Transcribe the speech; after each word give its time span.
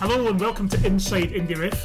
Hello 0.00 0.28
and 0.28 0.38
welcome 0.38 0.68
to 0.68 0.86
Inside 0.86 1.30
IndyRef. 1.30 1.76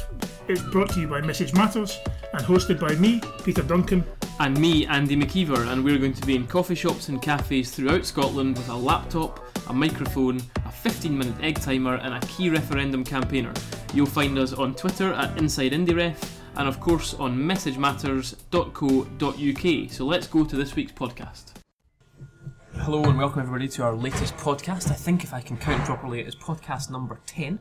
It's 0.46 0.62
brought 0.62 0.90
to 0.90 1.00
you 1.00 1.08
by 1.08 1.20
Message 1.20 1.52
Matters 1.52 1.98
and 2.32 2.44
hosted 2.44 2.78
by 2.78 2.94
me, 2.94 3.20
Peter 3.42 3.62
Duncan. 3.62 4.04
and 4.38 4.56
me, 4.56 4.86
Andy 4.86 5.16
Maciver, 5.16 5.66
and 5.72 5.84
we're 5.84 5.98
going 5.98 6.14
to 6.14 6.24
be 6.24 6.36
in 6.36 6.46
coffee 6.46 6.76
shops 6.76 7.08
and 7.08 7.20
cafes 7.20 7.72
throughout 7.72 8.06
Scotland 8.06 8.56
with 8.56 8.68
a 8.68 8.74
laptop, 8.74 9.44
a 9.68 9.72
microphone, 9.72 10.40
a 10.64 10.70
15 10.70 11.18
minute 11.18 11.34
egg 11.40 11.60
timer, 11.60 11.96
and 11.96 12.14
a 12.14 12.20
key 12.28 12.50
referendum 12.50 13.02
campaigner. 13.02 13.52
You'll 13.92 14.06
find 14.06 14.38
us 14.38 14.52
on 14.52 14.76
Twitter 14.76 15.12
at 15.12 15.36
Inside 15.36 15.72
IndyRef 15.72 16.14
and, 16.54 16.68
of 16.68 16.78
course, 16.78 17.14
on 17.14 17.36
messagematters.co.uk. 17.36 19.90
So 19.90 20.04
let's 20.04 20.28
go 20.28 20.44
to 20.44 20.56
this 20.56 20.76
week's 20.76 20.92
podcast. 20.92 21.54
Hello 22.74 23.02
and 23.02 23.18
welcome 23.18 23.40
everybody 23.40 23.66
to 23.68 23.82
our 23.82 23.96
latest 23.96 24.36
podcast. 24.36 24.92
I 24.92 24.94
think 24.94 25.24
if 25.24 25.34
I 25.34 25.40
can 25.40 25.56
count 25.56 25.84
properly, 25.84 26.20
it 26.20 26.28
is 26.28 26.36
podcast 26.36 26.92
number 26.92 27.18
10. 27.26 27.58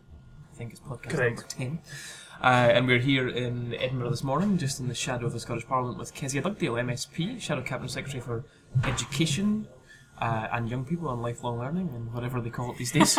I 0.53 0.55
think 0.55 0.71
it's 0.71 0.81
podcast 0.81 1.09
Correct. 1.09 1.59
number 1.59 1.79
10. 1.79 1.79
Uh, 2.41 2.45
and 2.45 2.85
we're 2.85 2.99
here 2.99 3.27
in 3.27 3.73
Edinburgh 3.73 4.11
this 4.11 4.23
morning, 4.23 4.59
just 4.59 4.79
in 4.79 4.87
the 4.87 4.93
shadow 4.93 5.25
of 5.25 5.33
the 5.33 5.39
Scottish 5.39 5.65
Parliament, 5.65 5.97
with 5.97 6.13
Kezia 6.13 6.43
Dugdale, 6.43 6.75
MSP, 6.75 7.41
Shadow 7.41 7.63
Cabinet 7.63 7.89
Secretary 7.89 8.21
for 8.21 8.43
Education 8.83 9.67
uh, 10.21 10.47
and 10.51 10.69
Young 10.69 10.85
People 10.85 11.11
and 11.11 11.23
Lifelong 11.23 11.57
Learning, 11.57 11.89
and 11.95 12.13
whatever 12.13 12.39
they 12.39 12.51
call 12.51 12.71
it 12.71 12.77
these 12.77 12.91
days. 12.91 13.17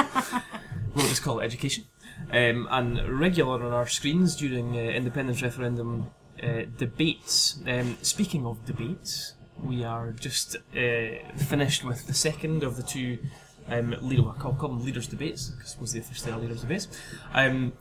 we'll 0.95 1.09
just 1.09 1.25
call 1.25 1.41
it 1.41 1.45
education. 1.45 1.85
Um, 2.31 2.69
and 2.71 3.19
regular 3.19 3.65
on 3.65 3.73
our 3.73 3.89
screens 3.89 4.37
during 4.37 4.77
uh, 4.77 4.81
independence 4.81 5.43
referendum 5.43 6.13
uh, 6.41 6.63
debates. 6.79 7.59
Um, 7.67 7.97
speaking 8.03 8.47
of 8.47 8.65
debates, 8.65 9.35
we 9.61 9.83
are 9.83 10.13
just 10.13 10.55
uh, 10.57 11.35
finished 11.37 11.83
with 11.83 12.07
the 12.07 12.15
second 12.15 12.63
of 12.63 12.77
the 12.77 12.85
two. 12.85 13.19
Um, 13.69 13.97
leader, 14.03 14.23
I'll 14.27 14.35
call 14.55 14.69
them 14.69 14.85
leaders' 14.85 15.07
debates 15.07 15.53
I 15.59 15.65
suppose 15.65 15.93
they 15.93 16.01
officially 16.01 16.33
are 16.33 16.39
leaders' 16.39 16.61
debates. 16.61 16.89
Um, 17.33 17.73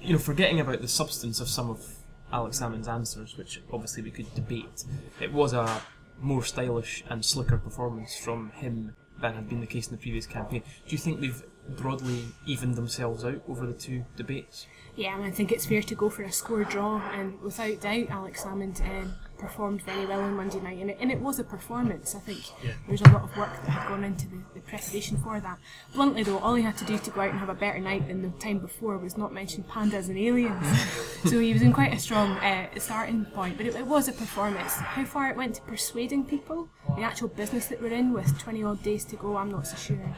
you 0.00 0.12
know, 0.12 0.18
forgetting 0.18 0.60
about 0.60 0.80
the 0.80 0.88
substance 0.88 1.40
of 1.40 1.48
some 1.48 1.70
of 1.70 1.84
Alex 2.32 2.60
Salmond's 2.60 2.88
answers, 2.88 3.36
which 3.36 3.62
obviously 3.72 4.02
we 4.02 4.10
could 4.10 4.32
debate, 4.34 4.84
it 5.20 5.32
was 5.32 5.52
a 5.52 5.82
more 6.20 6.44
stylish 6.44 7.04
and 7.08 7.24
slicker 7.24 7.58
performance 7.58 8.16
from 8.16 8.50
him 8.50 8.94
than 9.20 9.34
had 9.34 9.48
been 9.48 9.60
the 9.60 9.66
case 9.66 9.88
in 9.88 9.92
the 9.92 10.02
previous 10.02 10.26
campaign. 10.26 10.62
Do 10.86 10.92
you 10.92 10.98
think 10.98 11.20
they've 11.20 11.42
broadly 11.76 12.24
evened 12.46 12.74
themselves 12.76 13.24
out 13.24 13.42
over 13.48 13.66
the 13.66 13.72
two 13.72 14.04
debates? 14.16 14.66
Yeah, 14.96 15.14
and 15.16 15.24
I 15.24 15.30
think 15.30 15.50
it's 15.50 15.66
fair 15.66 15.82
to 15.82 15.94
go 15.94 16.10
for 16.10 16.22
a 16.22 16.32
score 16.32 16.64
draw, 16.64 17.00
and 17.12 17.40
without 17.40 17.80
doubt, 17.80 18.10
Alex 18.10 18.42
Salmond 18.42 18.80
um, 18.80 19.14
performed 19.38 19.82
very 19.82 20.06
well 20.06 20.20
on 20.20 20.36
Monday 20.36 20.60
night, 20.60 20.78
and 20.78 20.90
it, 20.90 20.98
and 21.00 21.10
it 21.10 21.20
was 21.20 21.38
a 21.38 21.44
performance. 21.44 22.14
I 22.14 22.20
think 22.20 22.40
there 22.62 22.74
was 22.88 23.00
a 23.02 23.10
lot 23.10 23.22
of 23.22 23.36
work 23.36 23.52
that 23.52 23.70
had 23.70 23.88
gone 23.88 24.04
into 24.04 24.28
the, 24.28 24.38
the 24.54 24.60
preparation 24.60 25.16
for 25.18 25.40
that. 25.40 25.58
Bluntly, 25.94 26.22
though, 26.22 26.38
all 26.38 26.54
he 26.54 26.62
had 26.62 26.76
to 26.78 26.84
do 26.84 26.98
to 26.98 27.10
go 27.10 27.22
out 27.22 27.30
and 27.30 27.38
have 27.38 27.48
a 27.48 27.54
better 27.54 27.78
night 27.78 28.08
than 28.08 28.22
the 28.22 28.30
time 28.38 28.58
before 28.58 28.98
was 28.98 29.16
not 29.16 29.32
mention 29.32 29.64
pandas 29.64 30.08
and 30.08 30.18
aliens. 30.18 30.66
so 31.24 31.38
he 31.38 31.52
was 31.52 31.62
in 31.62 31.72
quite 31.72 31.92
a 31.92 31.98
strong 31.98 32.32
uh, 32.38 32.68
starting 32.78 33.24
point, 33.26 33.56
but 33.56 33.66
it, 33.66 33.74
it 33.74 33.86
was 33.86 34.08
a 34.08 34.12
performance. 34.12 34.74
How 34.74 35.04
far 35.04 35.30
it 35.30 35.36
went 35.36 35.54
to 35.56 35.62
persuading 35.62 36.24
people, 36.26 36.68
the 36.96 37.02
actual 37.02 37.28
business 37.28 37.66
that 37.66 37.80
we're 37.80 37.92
in, 37.92 38.12
with 38.12 38.38
20 38.38 38.62
odd 38.64 38.82
days 38.82 39.04
to 39.06 39.16
go, 39.16 39.36
I'm 39.36 39.50
not 39.50 39.66
so 39.66 39.76
sure. 39.76 40.16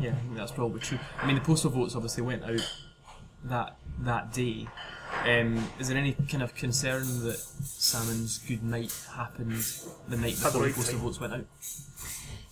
Yeah, 0.00 0.10
I 0.10 0.14
think 0.14 0.36
that's 0.36 0.52
probably 0.52 0.80
true. 0.80 0.98
I 1.20 1.26
mean, 1.26 1.36
the 1.36 1.42
postal 1.42 1.70
votes 1.70 1.94
obviously 1.94 2.22
went 2.22 2.44
out 2.44 2.60
that 3.44 3.76
that 4.00 4.32
day. 4.32 4.66
Um, 5.26 5.68
is 5.78 5.88
there 5.88 5.98
any 5.98 6.14
kind 6.28 6.42
of 6.42 6.54
concern 6.54 7.02
that 7.24 7.36
Salmond's 7.36 8.38
good 8.38 8.62
night 8.62 8.92
happened 9.14 9.64
the 10.08 10.16
night 10.16 10.40
before 10.40 10.66
the 10.66 10.72
postal 10.72 10.98
votes 10.98 11.20
went 11.20 11.34
out? 11.34 11.46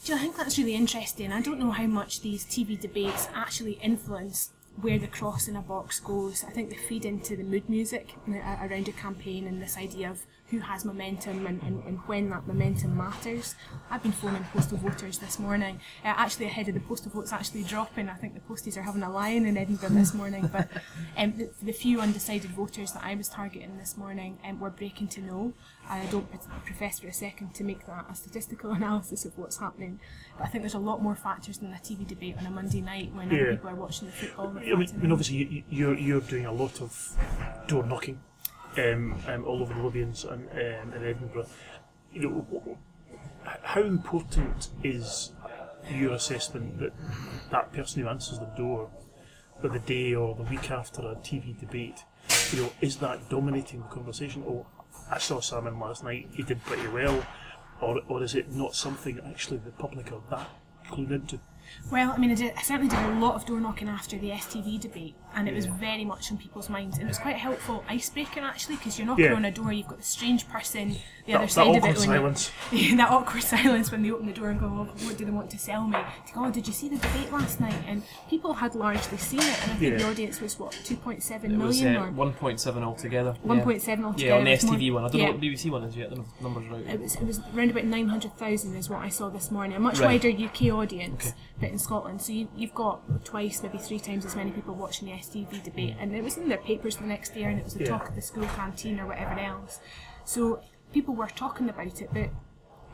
Do 0.05 0.13
you 0.13 0.15
know, 0.15 0.21
I 0.21 0.25
think 0.25 0.37
that's 0.37 0.59
really 0.59 0.75
interesting. 0.75 1.33
I 1.33 1.41
don't 1.41 1.59
know 1.59 1.71
how 1.71 1.87
much 1.87 2.21
these 2.21 2.45
TV 2.45 2.79
debates 2.79 3.29
actually 3.35 3.79
influence 3.83 4.51
where 4.81 4.99
the 4.99 5.07
cross 5.07 5.49
in 5.49 5.57
a 5.57 5.63
box 5.63 5.99
goes. 5.99 6.45
I 6.45 6.51
think 6.51 6.71
they 6.71 6.77
feed 6.77 7.05
into 7.05 7.37
the 7.37 7.43
mood 7.43 7.69
music 7.69 8.15
uh, 8.29 8.57
around 8.63 8.89
a 8.89 8.93
campaign 8.93 9.47
and 9.47 9.61
this 9.61 9.77
idea 9.77 10.11
of 10.11 10.21
who 10.51 10.59
has 10.61 10.85
momentum 10.85 11.47
and, 11.47 11.63
and, 11.63 11.85
and 11.85 11.99
when 12.07 12.31
that 12.31 12.47
momentum 12.47 12.97
matters. 12.97 13.55
I've 13.91 14.03
been 14.03 14.13
phoning 14.13 14.45
postal 14.53 14.79
voters 14.79 15.19
this 15.19 15.39
morning, 15.39 15.81
uh, 16.05 16.09
actually 16.17 16.47
ahead 16.47 16.69
of 16.69 16.75
the 16.75 16.81
postal 16.81 17.13
votes 17.13 17.33
actually 17.33 17.65
dropping. 17.65 18.09
I 18.09 18.15
think 18.15 18.35
the 18.35 18.41
posties 18.41 18.77
are 18.79 18.83
having 18.83 19.03
a 19.03 19.11
lion 19.11 19.45
in 19.47 19.57
Edinburgh 19.59 19.91
this 19.91 20.15
morning, 20.15 20.49
but 20.51 20.69
um, 21.19 21.35
the, 21.37 21.51
the 21.63 21.73
few 21.73 22.01
undecided 22.01 22.51
voters 22.51 22.93
that 22.93 23.05
I 23.05 23.15
was 23.15 23.29
targeting 23.29 23.77
this 23.77 23.97
morning 23.97 24.39
um, 24.45 24.59
were 24.59 24.71
breaking 24.71 25.09
to 25.09 25.21
know. 25.21 25.53
I 25.89 26.07
don't 26.07 26.27
profess 26.65 26.99
for 27.01 27.09
a 27.09 27.13
second 27.13 27.55
to 27.57 27.65
make 27.65 27.87
that 27.87 28.07
a 28.11 28.15
statistical 28.15 28.73
analysis 28.79 29.25
of 29.27 29.37
what's 29.37 29.59
happening, 29.59 30.01
but 30.39 30.47
I 30.47 30.49
think 30.49 30.63
there's 30.63 30.75
a 30.75 30.79
lot 30.79 31.03
more 31.03 31.15
factors 31.15 31.59
than 31.59 31.73
a 31.73 31.77
TV 31.77 32.07
debate 32.07 32.37
on 32.39 32.47
a 32.47 32.51
Monday 32.51 32.81
night 32.81 33.13
when 33.15 33.31
Yeah. 33.31 33.51
people 33.53 33.71
are 33.71 33.75
watching 33.75 34.07
the 34.09 34.13
football. 34.13 34.49
I 34.57 34.61
mean, 34.63 34.73
I 34.95 34.97
mean 34.97 35.13
obviously, 35.13 35.37
you, 35.37 35.63
you're, 35.69 35.99
you're 35.99 36.21
doing 36.21 36.47
a 36.47 36.53
lot 36.53 36.81
of 36.81 37.17
door 37.67 37.85
knocking 37.85 38.21
um, 38.79 39.17
um, 39.27 39.45
all 39.45 39.63
over 39.63 39.75
the 39.75 39.81
Lothians 39.81 40.25
and 40.25 40.49
um, 40.51 40.93
in 40.95 41.05
Edinburgh. 41.05 41.47
You 42.13 42.21
know, 42.23 42.79
how 43.63 43.83
important 43.83 44.69
is 44.83 45.33
your 45.91 46.15
assessment 46.15 46.79
that 46.79 46.93
that 47.51 47.73
person 47.73 48.03
who 48.03 48.09
answers 48.09 48.39
the 48.39 48.53
door, 48.57 48.91
that 49.63 49.73
the 49.73 49.79
day 49.81 50.15
or 50.15 50.35
the 50.35 50.43
week 50.45 50.71
after 50.71 51.03
a 51.03 51.17
TV 51.17 51.59
debate, 51.59 52.05
you 52.53 52.63
know, 52.63 52.73
is 52.81 52.97
that 52.97 53.29
dominating 53.29 53.81
the 53.81 53.89
conversation? 53.89 54.45
Oh, 54.47 54.67
I 55.11 55.19
saw 55.19 55.39
Salmond 55.39 55.81
last 55.81 56.05
night; 56.05 56.29
he 56.33 56.43
did 56.43 56.63
pretty 56.65 56.89
well, 56.89 57.27
or 57.81 58.01
or 58.09 58.23
is 58.23 58.35
it 58.35 58.53
not 58.53 58.75
something 58.75 59.21
actually 59.27 59.59
the 59.59 59.71
public 59.73 60.13
are 60.13 60.21
that 60.31 60.49
clued 60.89 61.11
into? 61.11 61.41
Well, 61.91 62.13
I 62.13 62.19
mean, 62.19 62.31
I, 62.31 62.35
did, 62.35 62.55
I 62.57 62.63
certainly 62.63 62.89
did 62.89 62.99
a 62.99 63.19
lot 63.19 63.35
of 63.35 63.45
door 63.45 63.61
knocking 63.61 63.89
after 63.89 64.19
the 64.19 64.31
STV 64.31 64.81
debate, 64.81 65.15
and 65.39 65.49
it 65.49 65.55
was 65.55 65.67
very 65.67 66.05
much 66.05 66.31
on 66.33 66.37
people's 66.39 66.69
minds. 66.69 66.97
And 66.99 67.07
it 67.07 67.09
was 67.09 67.19
quite 67.19 67.37
a 67.37 67.39
helpful 67.39 67.85
icebreaker, 67.89 68.41
actually, 68.41 68.77
because 68.77 68.99
you're 68.99 69.07
knocking 69.07 69.27
Yeah. 69.27 69.35
on 69.35 69.45
a 69.45 69.51
door, 69.53 69.73
you've 69.73 69.87
got 69.87 69.99
the 69.99 70.05
strange 70.05 70.49
person, 70.49 70.91
the 71.27 71.33
That- 71.33 71.35
other 71.37 71.47
that 71.47 71.51
side 71.53 71.67
of 71.69 71.77
awkward 71.77 71.91
it. 71.91 71.99
when 71.99 72.11
you- 72.11 72.17
silence. 72.17 72.51
that 72.97 73.11
awkward 73.11 73.43
silence 73.55 73.91
when 73.93 74.03
they 74.03 74.11
open 74.11 74.27
the 74.27 74.33
door 74.33 74.49
and 74.51 74.59
go, 74.61 74.67
well, 74.69 74.85
what 75.07 75.17
do 75.17 75.25
they 75.25 75.31
want 75.31 75.51
to 75.51 75.59
sell 75.59 75.87
me? 75.87 75.99
To 76.27 76.33
go, 76.35 76.45
oh, 76.47 76.51
did 76.51 76.67
you 76.67 76.73
see 76.73 76.89
the 76.89 76.97
debate 76.97 77.31
last 77.33 77.61
night? 77.61 77.75
And 77.87 78.03
people 78.29 78.55
had 78.55 78.75
largely 78.75 79.19
seen 79.19 79.41
it, 79.41 79.63
and 79.63 79.73
I 79.73 79.77
think 79.77 79.93
Yeah. 79.93 79.99
the 79.99 80.09
audience 80.11 80.41
was, 80.41 80.59
what, 80.59 80.73
2.7 80.73 81.53
It 81.53 81.57
was 81.59 81.83
uh, 81.83 81.87
or 81.89 82.11
1.7 82.13 82.83
altogether. 82.83 83.35
1.7 83.47 84.05
altogether. 84.05 84.27
Yeah, 84.27 84.37
on 84.39 84.45
the 84.45 84.51
It 84.53 84.65
more- 84.65 84.75
STV 84.75 84.93
one. 84.93 85.05
I 85.05 85.09
don't 85.09 85.17
yeah. 85.21 85.27
know 85.27 85.33
what 85.33 85.41
the 85.41 85.49
BBC 85.55 85.71
one 85.71 85.83
is 85.85 85.97
yet. 85.97 86.07
I 86.07 86.09
don't 86.15 86.19
know 86.19 86.25
if 86.25 86.37
the 86.39 86.43
numbers 86.45 86.67
are 86.71 86.75
out. 86.77 86.95
It 86.95 87.01
was, 87.01 87.15
it 87.17 87.25
was 87.27 87.41
around 87.55 87.71
about 87.71 87.85
900,000 87.85 88.77
is 88.77 88.91
what 88.91 89.01
I 89.01 89.09
saw 89.09 89.29
this 89.29 89.51
morning. 89.51 89.77
A 89.77 89.81
much 89.81 89.99
Right. 90.01 90.23
wider 90.23 90.31
UK 90.31 90.71
audience, 90.71 91.27
Okay. 91.29 91.35
but 91.61 91.69
in 91.71 91.79
Scotland. 91.79 92.23
So 92.23 92.33
you, 92.33 92.49
you've 92.57 92.75
got 92.75 93.25
twice, 93.25 93.63
maybe 93.63 93.79
three 93.79 94.01
times 94.01 94.25
as 94.25 94.35
many 94.35 94.51
people 94.51 94.75
watching 94.75 95.09
the 95.09 95.15
STV 95.15 95.28
debate. 95.35 95.97
And 96.01 96.15
it 96.15 96.23
was 96.25 96.37
in 96.37 96.49
their 96.49 96.59
papers 96.59 96.97
the 96.97 97.05
next 97.07 97.35
day 97.35 97.45
and 97.45 97.59
it 97.59 97.65
was 97.65 97.75
the 97.75 97.85
Yeah. 97.85 97.91
talk 97.91 98.09
of 98.09 98.15
the 98.15 98.23
school 98.23 98.47
canteen 98.57 98.99
or 99.01 99.07
whatever 99.07 99.39
else. 99.39 99.81
So 100.25 100.61
people 100.93 101.15
were 101.15 101.29
talking 101.29 101.69
about 101.69 102.01
it, 102.01 102.11
but 102.13 102.31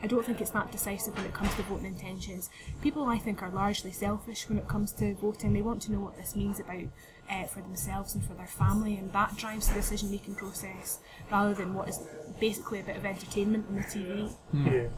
I 0.03 0.07
don't 0.07 0.25
think 0.25 0.41
it's 0.41 0.51
that 0.51 0.71
decisive 0.71 1.15
when 1.15 1.25
it 1.25 1.33
comes 1.33 1.55
to 1.55 1.63
voting 1.63 1.85
intentions. 1.85 2.49
People, 2.81 3.05
I 3.05 3.17
think, 3.17 3.41
are 3.41 3.49
largely 3.49 3.91
selfish 3.91 4.47
when 4.49 4.57
it 4.59 4.67
comes 4.67 4.91
to 4.93 5.15
voting. 5.15 5.53
They 5.53 5.61
want 5.61 5.81
to 5.83 5.91
know 5.93 5.99
what 5.99 6.17
this 6.17 6.35
means 6.35 6.59
about 6.59 6.83
uh, 7.31 7.45
for 7.45 7.61
themselves 7.61 8.13
and 8.13 8.23
for 8.23 8.33
their 8.35 8.45
family, 8.45 8.97
and 8.97 9.11
that 9.13 9.35
drives 9.35 9.67
the 9.69 9.73
decision-making 9.75 10.35
process 10.35 10.99
rather 11.31 11.53
than 11.55 11.73
what 11.73 11.89
is 11.89 11.99
basically 12.39 12.81
a 12.81 12.83
bit 12.83 12.97
of 12.97 13.05
entertainment 13.05 13.65
on 13.69 13.75
the 13.77 13.81
TV. 13.83 14.31
Yeah. 14.53 14.89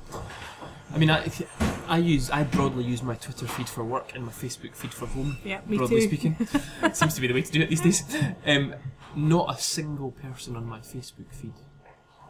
I 0.93 0.97
mean, 0.97 1.09
I, 1.09 1.23
if 1.23 1.39
you- 1.39 1.47
I 1.87 1.97
use 1.97 2.29
I 2.29 2.43
broadly 2.43 2.83
use 2.83 3.01
my 3.01 3.15
Twitter 3.15 3.47
feed 3.47 3.69
for 3.69 3.83
work 3.83 4.13
and 4.15 4.25
my 4.25 4.31
Facebook 4.31 4.75
feed 4.75 4.93
for 4.93 5.05
home. 5.07 5.37
Yeah, 5.43 5.61
me 5.65 5.77
broadly 5.77 6.01
too. 6.01 6.07
speaking, 6.07 6.47
seems 6.93 7.13
to 7.15 7.21
be 7.21 7.27
the 7.27 7.33
way 7.33 7.41
to 7.41 7.51
do 7.51 7.61
it 7.61 7.69
these 7.69 7.81
days. 7.81 8.03
Um, 8.45 8.75
not 9.15 9.55
a 9.55 9.59
single 9.59 10.11
person 10.11 10.55
on 10.55 10.65
my 10.65 10.79
Facebook 10.79 11.31
feed, 11.31 11.53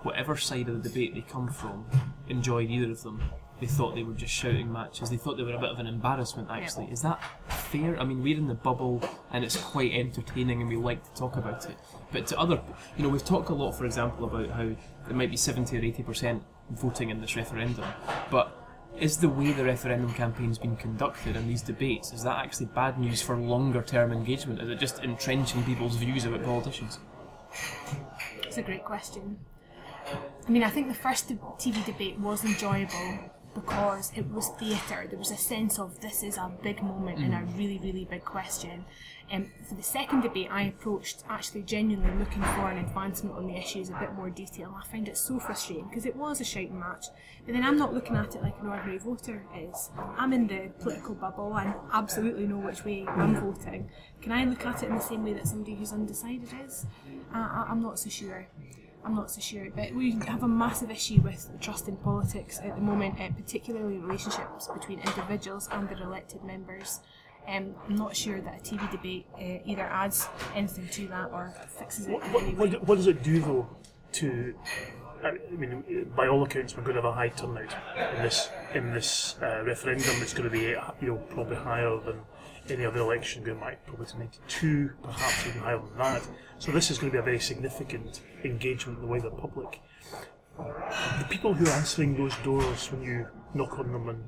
whatever 0.03 0.37
side 0.37 0.69
of 0.69 0.81
the 0.81 0.89
debate 0.89 1.15
they 1.15 1.21
come 1.21 1.47
from, 1.49 1.85
enjoyed 2.29 2.69
either 2.69 2.91
of 2.91 3.03
them. 3.03 3.21
They 3.59 3.65
thought 3.65 3.95
they 3.95 4.03
were 4.03 4.13
just 4.13 4.31
shouting 4.31 4.71
matches. 4.71 5.09
They 5.09 5.17
thought 5.17 5.35
they 5.37 5.43
were 5.43 5.55
a 5.55 5.59
bit 5.59 5.71
of 5.71 5.79
an 5.79 5.87
embarrassment. 5.87 6.49
Actually, 6.51 6.85
is 6.91 7.01
that 7.01 7.19
fair? 7.49 7.99
I 7.99 8.03
mean, 8.03 8.21
we're 8.21 8.37
in 8.37 8.47
the 8.47 8.53
bubble 8.53 9.01
and 9.31 9.43
it's 9.43 9.57
quite 9.57 9.93
entertaining, 9.93 10.61
and 10.61 10.69
we 10.69 10.75
like 10.75 11.03
to 11.03 11.19
talk 11.19 11.37
about 11.37 11.65
it. 11.67 11.75
But 12.11 12.27
to 12.27 12.39
other, 12.39 12.61
you 12.95 13.03
know, 13.03 13.09
we've 13.09 13.25
talked 13.25 13.49
a 13.49 13.55
lot, 13.55 13.71
for 13.71 13.85
example, 13.85 14.25
about 14.25 14.51
how 14.51 14.69
there 15.07 15.15
might 15.15 15.31
be 15.31 15.37
seventy 15.37 15.77
or 15.77 15.81
eighty 15.81 16.03
percent 16.03 16.43
voting 16.69 17.09
in 17.09 17.19
this 17.19 17.35
referendum, 17.35 17.85
but 18.29 18.56
is 18.99 19.17
the 19.17 19.29
way 19.29 19.51
the 19.51 19.63
referendum 19.63 20.13
campaign's 20.13 20.57
been 20.57 20.75
conducted 20.75 21.35
and 21.35 21.49
these 21.49 21.61
debates 21.61 22.13
is 22.13 22.23
that 22.23 22.37
actually 22.43 22.65
bad 22.67 22.99
news 22.99 23.21
for 23.21 23.37
longer 23.37 23.81
term 23.81 24.11
engagement? 24.11 24.61
Is 24.61 24.69
it 24.69 24.79
just 24.79 25.03
entrenching 25.03 25.63
people's 25.63 25.95
views 25.95 26.25
about 26.25 26.43
politicians? 26.43 26.99
It's 28.43 28.57
a 28.57 28.61
great 28.61 28.83
question. 28.83 29.39
I 30.47 30.49
mean, 30.49 30.63
I 30.63 30.69
think 30.69 30.87
the 30.87 30.93
first 30.93 31.29
TV 31.29 31.85
debate 31.85 32.17
was 32.19 32.45
enjoyable, 32.45 33.19
because 33.67 34.11
it 34.15 34.29
was 34.31 34.49
theatre. 34.59 35.05
There 35.09 35.17
was 35.19 35.31
a 35.31 35.37
sense 35.37 35.79
of 35.79 35.99
this 35.99 36.23
is 36.23 36.37
a 36.37 36.51
big 36.61 36.81
moment 36.83 37.19
and 37.19 37.33
a 37.33 37.43
really, 37.57 37.79
really 37.79 38.05
big 38.05 38.23
question. 38.23 38.85
Um, 39.31 39.51
for 39.67 39.75
the 39.75 39.83
second 39.83 40.21
debate, 40.21 40.47
I 40.49 40.63
approached 40.63 41.23
actually 41.29 41.63
genuinely 41.63 42.17
looking 42.17 42.41
for 42.43 42.69
an 42.69 42.77
advancement 42.77 43.35
on 43.35 43.45
the 43.47 43.55
issues, 43.57 43.89
a 43.89 43.93
bit 43.99 44.13
more 44.13 44.29
detail. 44.29 44.73
I 44.81 44.87
find 44.89 45.07
it 45.09 45.17
so 45.17 45.37
frustrating 45.39 45.87
because 45.89 46.05
it 46.05 46.15
was 46.15 46.39
a 46.39 46.45
shouting 46.45 46.79
match, 46.79 47.07
but 47.45 47.53
then 47.53 47.63
I'm 47.63 47.77
not 47.77 47.93
looking 47.93 48.15
at 48.15 48.35
it 48.35 48.41
like 48.41 48.55
an 48.61 48.67
ordinary 48.67 48.99
voter 48.99 49.43
is. 49.57 49.89
I'm 50.17 50.31
in 50.31 50.47
the 50.47 50.69
political 50.79 51.15
bubble 51.15 51.57
and 51.57 51.73
absolutely 51.91 52.47
know 52.47 52.57
which 52.59 52.85
way 52.85 53.05
I'm 53.07 53.35
voting. 53.35 53.89
Can 54.21 54.31
I 54.31 54.45
look 54.45 54.65
at 54.65 54.83
it 54.83 54.89
in 54.89 54.95
the 54.95 55.01
same 55.01 55.25
way 55.25 55.33
that 55.33 55.47
somebody 55.47 55.75
who's 55.75 55.91
undecided 55.91 56.47
is? 56.65 56.85
Uh, 57.33 57.37
I- 57.37 57.65
I'm 57.69 57.81
not 57.81 57.99
so 57.99 58.09
sure. 58.09 58.47
I'm 59.07 59.15
not 59.15 59.31
so 59.31 59.39
sure, 59.39 59.69
but 59.73 59.95
we 59.95 60.19
have 60.27 60.43
a 60.43 60.47
massive 60.49 60.91
issue 60.91 61.21
with 61.21 61.49
trust 61.61 61.87
in 61.87 61.95
politics 61.95 62.59
at 62.61 62.75
the 62.75 62.81
moment, 62.81 63.17
uh, 63.21 63.29
particularly 63.29 63.99
relationships 63.99 64.67
between 64.67 64.99
individuals 64.99 65.69
and 65.71 65.87
their 65.87 66.03
elected 66.03 66.43
members. 66.43 66.99
Um, 67.47 67.73
I'm 67.87 67.95
not 67.95 68.17
sure 68.17 68.41
that 68.41 68.59
a 68.59 68.61
TV 68.61 68.91
debate 68.91 69.25
uh, 69.35 69.63
either 69.63 69.83
adds 69.83 70.27
anything 70.53 70.89
to 70.89 71.07
that 71.07 71.31
or 71.31 71.53
fixes 71.69 72.07
it. 72.07 72.11
What, 72.11 72.23
what, 72.33 72.43
any 72.43 72.53
way. 72.53 72.67
what, 72.67 72.83
what 72.85 72.95
does 72.95 73.07
it 73.07 73.23
do 73.23 73.39
though 73.39 73.69
to? 74.13 74.53
I 75.23 75.31
mean, 75.51 76.11
by 76.13 76.27
all 76.27 76.43
accounts, 76.43 76.75
we're 76.75 76.83
going 76.83 76.97
to 76.97 77.01
have 77.01 77.09
a 77.09 77.13
high 77.13 77.29
turnout 77.29 77.73
in 78.17 78.23
this 78.23 78.49
in 78.73 78.93
this 78.93 79.37
uh, 79.41 79.63
referendum. 79.63 80.21
It's 80.21 80.33
going 80.33 80.49
to 80.49 80.53
be 80.53 80.75
you 80.99 81.13
know 81.13 81.15
probably 81.29 81.55
higher 81.55 81.97
than 82.05 82.19
any 82.71 82.85
other 82.85 82.99
election 82.99 83.43
going 83.43 83.59
back 83.59 83.85
probably 83.85 84.05
to 84.07 84.17
'92, 84.17 84.91
perhaps 85.03 85.47
even 85.47 85.61
higher 85.61 85.79
than 85.79 85.97
that. 85.97 86.27
So 86.59 86.71
this 86.71 86.89
is 86.91 86.97
going 86.97 87.11
to 87.11 87.15
be 87.15 87.19
a 87.19 87.23
very 87.23 87.39
significant 87.39 88.21
engagement 88.43 88.99
in 88.99 89.05
the 89.05 89.07
wider 89.07 89.29
public. 89.29 89.81
The 90.57 91.25
people 91.29 91.53
who 91.53 91.65
are 91.65 91.75
answering 91.75 92.17
those 92.17 92.35
doors 92.37 92.91
when 92.91 93.03
you 93.03 93.27
knock 93.53 93.77
on 93.77 93.91
them 93.91 94.09
and 94.09 94.23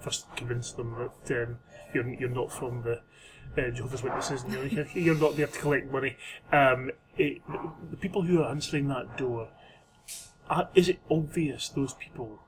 first 0.00 0.26
convince 0.36 0.72
them 0.72 0.94
that 0.98 1.42
um, 1.42 1.58
you're, 1.94 2.08
you're 2.14 2.28
not 2.28 2.52
from 2.52 2.82
the 2.82 3.00
uh, 3.56 3.70
Jehovah's 3.70 4.02
Witnesses 4.02 4.42
and 4.42 4.52
you're, 4.52 4.86
you're 4.94 5.14
not 5.14 5.36
there 5.36 5.46
to 5.46 5.58
collect 5.58 5.90
money. 5.90 6.16
Um, 6.52 6.90
it, 7.16 7.40
the 7.90 7.96
people 7.96 8.22
who 8.22 8.42
are 8.42 8.50
answering 8.50 8.88
that 8.88 9.16
door, 9.16 9.48
uh, 10.50 10.64
is 10.74 10.88
it 10.88 11.00
obvious 11.10 11.68
those 11.70 11.94
people 11.94 12.41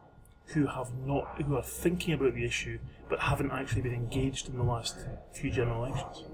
who 0.46 0.67
have 0.67 0.93
not, 1.05 1.43
who 1.43 1.56
are 1.56 1.62
thinking 1.62 2.14
about 2.14 2.35
the 2.35 2.44
issue 2.44 2.79
but 3.08 3.20
haven't 3.20 3.50
actually 3.50 3.82
been 3.82 3.94
engaged 3.94 4.49
in 4.49 4.56
the 4.56 4.62
last 4.62 4.96
few 5.32 5.50
general 5.50 5.85
elections 5.85 6.25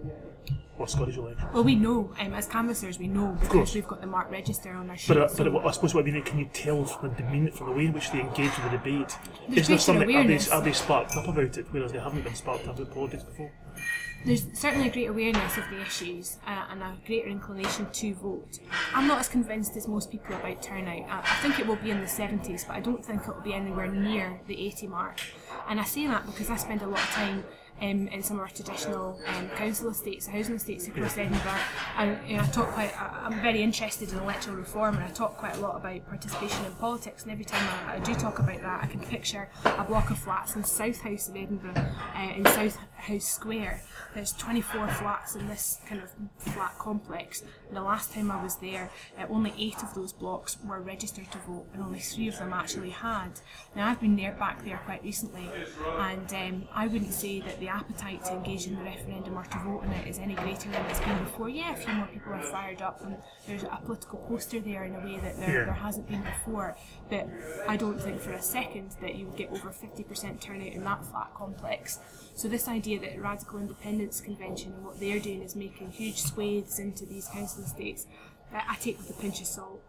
or 0.78 0.88
Scottish 0.88 1.16
elections? 1.16 1.50
Well, 1.52 1.64
we 1.64 1.74
know, 1.74 2.12
um, 2.18 2.34
as 2.34 2.46
canvassers, 2.46 2.98
we 2.98 3.08
know 3.08 3.30
Of 3.30 3.40
course. 3.40 3.50
because 3.50 3.74
we've 3.74 3.88
got 3.88 4.00
the 4.00 4.06
mark 4.06 4.30
register 4.30 4.72
on 4.72 4.88
our 4.88 4.96
sheet. 4.96 5.08
But, 5.08 5.16
uh, 5.18 5.28
so 5.28 5.50
but 5.50 5.66
I 5.66 5.70
suppose 5.72 5.94
what 5.94 6.02
I 6.02 6.04
mean, 6.04 6.16
is, 6.16 6.24
can 6.24 6.38
you 6.38 6.48
tell 6.52 6.84
from 6.84 7.10
the 7.10 7.16
demeanour, 7.16 7.50
from 7.52 7.66
the 7.68 7.72
way 7.72 7.86
in 7.86 7.92
which 7.92 8.10
they 8.10 8.20
engage 8.20 8.50
with 8.56 8.70
the 8.70 8.78
debate, 8.78 9.16
There's 9.48 9.62
is 9.62 9.68
there 9.68 9.78
something, 9.78 10.14
are 10.14 10.26
they, 10.26 10.38
are 10.50 10.62
they 10.62 10.72
sparked 10.72 11.16
up 11.16 11.28
about 11.28 11.58
it, 11.58 11.66
whereas 11.70 11.92
they 11.92 11.98
haven't 11.98 12.22
been 12.22 12.34
sparked 12.34 12.66
up 12.66 12.78
about 12.78 12.94
politics 12.94 13.24
before? 13.24 13.50
There's 14.24 14.46
certainly 14.52 14.88
a 14.88 14.92
great 14.92 15.08
awareness 15.08 15.56
of 15.56 15.64
the 15.70 15.80
issues 15.80 16.36
uh, 16.46 16.66
and 16.70 16.82
a 16.82 16.96
greater 17.06 17.28
inclination 17.28 17.86
to 17.90 18.14
vote. 18.14 18.58
I'm 18.94 19.06
not 19.06 19.20
as 19.20 19.28
convinced 19.28 19.76
as 19.76 19.88
most 19.88 20.10
people 20.10 20.36
about 20.36 20.62
turnout. 20.62 21.08
I, 21.08 21.20
I 21.20 21.36
think 21.42 21.58
it 21.58 21.66
will 21.66 21.76
be 21.76 21.90
in 21.90 22.00
the 22.00 22.06
70s, 22.06 22.66
but 22.66 22.76
I 22.76 22.80
don't 22.80 23.04
think 23.04 23.22
it 23.22 23.34
will 23.34 23.42
be 23.42 23.54
anywhere 23.54 23.88
near 23.88 24.40
the 24.46 24.66
80 24.66 24.88
mark. 24.88 25.20
And 25.68 25.80
I 25.80 25.84
say 25.84 26.06
that 26.06 26.26
because 26.26 26.50
I 26.50 26.56
spend 26.56 26.82
a 26.82 26.86
lot 26.86 27.00
of 27.00 27.10
time 27.10 27.44
um, 27.80 28.08
in 28.08 28.22
some 28.22 28.36
of 28.36 28.42
our 28.42 28.48
traditional 28.48 29.18
um, 29.26 29.48
council 29.50 29.90
estates, 29.90 30.26
housing 30.26 30.56
estates 30.56 30.86
across 30.88 31.16
Edinburgh. 31.16 31.58
And 31.96 32.18
you 32.28 32.36
know, 32.36 32.42
I 32.42 32.46
talk 32.46 32.68
quite. 32.68 33.00
I, 33.00 33.26
I'm 33.26 33.40
very 33.40 33.62
interested 33.62 34.12
in 34.12 34.18
electoral 34.18 34.56
reform, 34.56 34.96
and 34.96 35.04
I 35.04 35.08
talk 35.08 35.36
quite 35.36 35.56
a 35.56 35.60
lot 35.60 35.76
about 35.76 36.06
participation 36.08 36.64
in 36.66 36.72
politics. 36.72 37.22
And 37.22 37.32
every 37.32 37.44
time 37.44 37.66
I, 37.86 37.96
I 37.96 37.98
do 38.00 38.14
talk 38.14 38.38
about 38.38 38.60
that, 38.60 38.84
I 38.84 38.86
can 38.86 39.00
picture 39.00 39.48
a 39.64 39.84
block 39.84 40.10
of 40.10 40.18
flats 40.18 40.56
in 40.56 40.64
Southhouse 40.64 41.28
of 41.28 41.36
Edinburgh, 41.36 41.74
uh, 42.14 42.32
in 42.36 42.44
South 42.46 42.78
House 42.96 43.24
Square. 43.24 43.82
There's 44.14 44.32
24 44.32 44.88
flats 44.88 45.36
in 45.36 45.46
this 45.48 45.78
kind 45.88 46.02
of 46.02 46.10
flat 46.38 46.76
complex. 46.78 47.42
And 47.68 47.76
the 47.76 47.82
last 47.82 48.12
time 48.12 48.30
I 48.30 48.42
was 48.42 48.56
there, 48.56 48.90
uh, 49.18 49.26
only 49.30 49.52
eight 49.58 49.82
of 49.82 49.94
those 49.94 50.12
blocks 50.12 50.58
were 50.64 50.80
registered 50.80 51.30
to 51.32 51.38
vote, 51.38 51.66
and 51.72 51.82
only 51.82 52.00
three 52.00 52.28
of 52.28 52.38
them 52.38 52.52
actually 52.52 52.90
had. 52.90 53.30
Now 53.74 53.88
I've 53.88 54.00
been 54.00 54.16
there 54.16 54.32
back 54.32 54.64
there 54.64 54.80
quite 54.84 55.02
recently, 55.02 55.48
and 55.98 56.32
um, 56.34 56.68
I 56.74 56.86
wouldn't 56.86 57.14
say 57.14 57.40
that 57.40 57.58
the 57.60 57.69
appetite 57.70 58.24
to 58.24 58.32
engage 58.32 58.66
in 58.66 58.76
the 58.76 58.82
referendum 58.82 59.38
or 59.38 59.44
to 59.44 59.58
vote 59.60 59.84
in 59.84 59.90
it 59.92 60.06
is 60.06 60.18
any 60.18 60.34
greater 60.34 60.68
than 60.70 60.84
it's 60.86 61.00
been 61.00 61.18
before. 61.18 61.48
Yeah, 61.48 61.72
a 61.72 61.76
few 61.76 61.92
more 61.94 62.06
people 62.06 62.32
are 62.32 62.42
fired 62.42 62.82
up, 62.82 63.00
and 63.02 63.16
there's 63.46 63.62
a 63.62 63.80
political 63.84 64.18
poster 64.18 64.60
there 64.60 64.84
in 64.84 64.94
a 64.94 64.98
way 65.00 65.18
that 65.18 65.36
there, 65.38 65.60
Yeah. 65.60 65.64
there 65.64 65.72
hasn't 65.74 66.08
been 66.08 66.22
before. 66.22 66.76
But 67.08 67.28
I 67.68 67.76
don't 67.76 68.00
think 68.00 68.20
for 68.20 68.32
a 68.32 68.42
second 68.42 68.90
that 69.00 69.14
you 69.14 69.26
would 69.26 69.36
get 69.36 69.50
over 69.50 69.70
50% 69.70 70.40
turnout 70.40 70.68
in 70.68 70.84
that 70.84 71.04
flat 71.04 71.32
complex. 71.34 71.98
So 72.34 72.48
this 72.48 72.68
idea 72.68 73.00
that 73.00 73.20
Radical 73.20 73.58
Independence 73.58 74.20
Convention 74.20 74.72
and 74.74 74.84
what 74.84 75.00
they're 75.00 75.20
doing 75.20 75.42
is 75.42 75.56
making 75.56 75.90
huge 75.92 76.20
swathes 76.22 76.78
into 76.78 77.06
these 77.06 77.28
council 77.28 77.62
estates, 77.64 78.06
I 78.52 78.62
I 78.70 78.76
take 78.76 78.98
with 78.98 79.10
a 79.10 79.20
pinch 79.20 79.40
of 79.40 79.46
salt. 79.46 79.82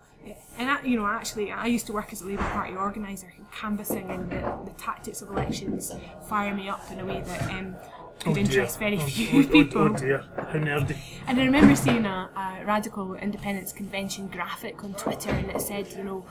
And 0.57 0.69
I, 0.69 0.81
you 0.83 0.97
know, 0.97 1.07
actually, 1.07 1.51
I 1.51 1.65
used 1.65 1.87
to 1.87 1.93
work 1.93 2.13
as 2.13 2.21
a 2.21 2.27
Labour 2.27 2.43
Party 2.43 2.75
organiser, 2.75 3.33
canvassing, 3.51 4.09
and 4.11 4.29
the, 4.29 4.57
the 4.65 4.71
tactics 4.77 5.21
of 5.21 5.29
elections 5.29 5.91
fire 6.27 6.53
me 6.53 6.69
up 6.69 6.83
in 6.91 6.99
a 6.99 7.05
way 7.05 7.21
that 7.21 7.51
um, 7.51 7.75
could 8.23 8.37
interest 8.37 8.79
very 8.79 8.97
oh, 8.97 9.05
few 9.05 9.39
oh, 9.39 9.43
oh, 9.43 9.51
people. 9.51 9.81
oh 9.81 9.89
dear, 9.89 10.23
how 10.35 10.53
nerdy. 10.53 10.97
And 11.27 11.39
I 11.39 11.45
remember 11.45 11.75
seeing 11.75 12.05
a, 12.05 12.29
a 12.35 12.65
Radical 12.65 13.15
Independence 13.15 13.71
Convention 13.71 14.27
graphic 14.27 14.83
on 14.83 14.93
Twitter, 14.93 15.29
and 15.29 15.49
it 15.49 15.61
said, 15.61 15.87
you 15.97 16.03
know, 16.03 16.25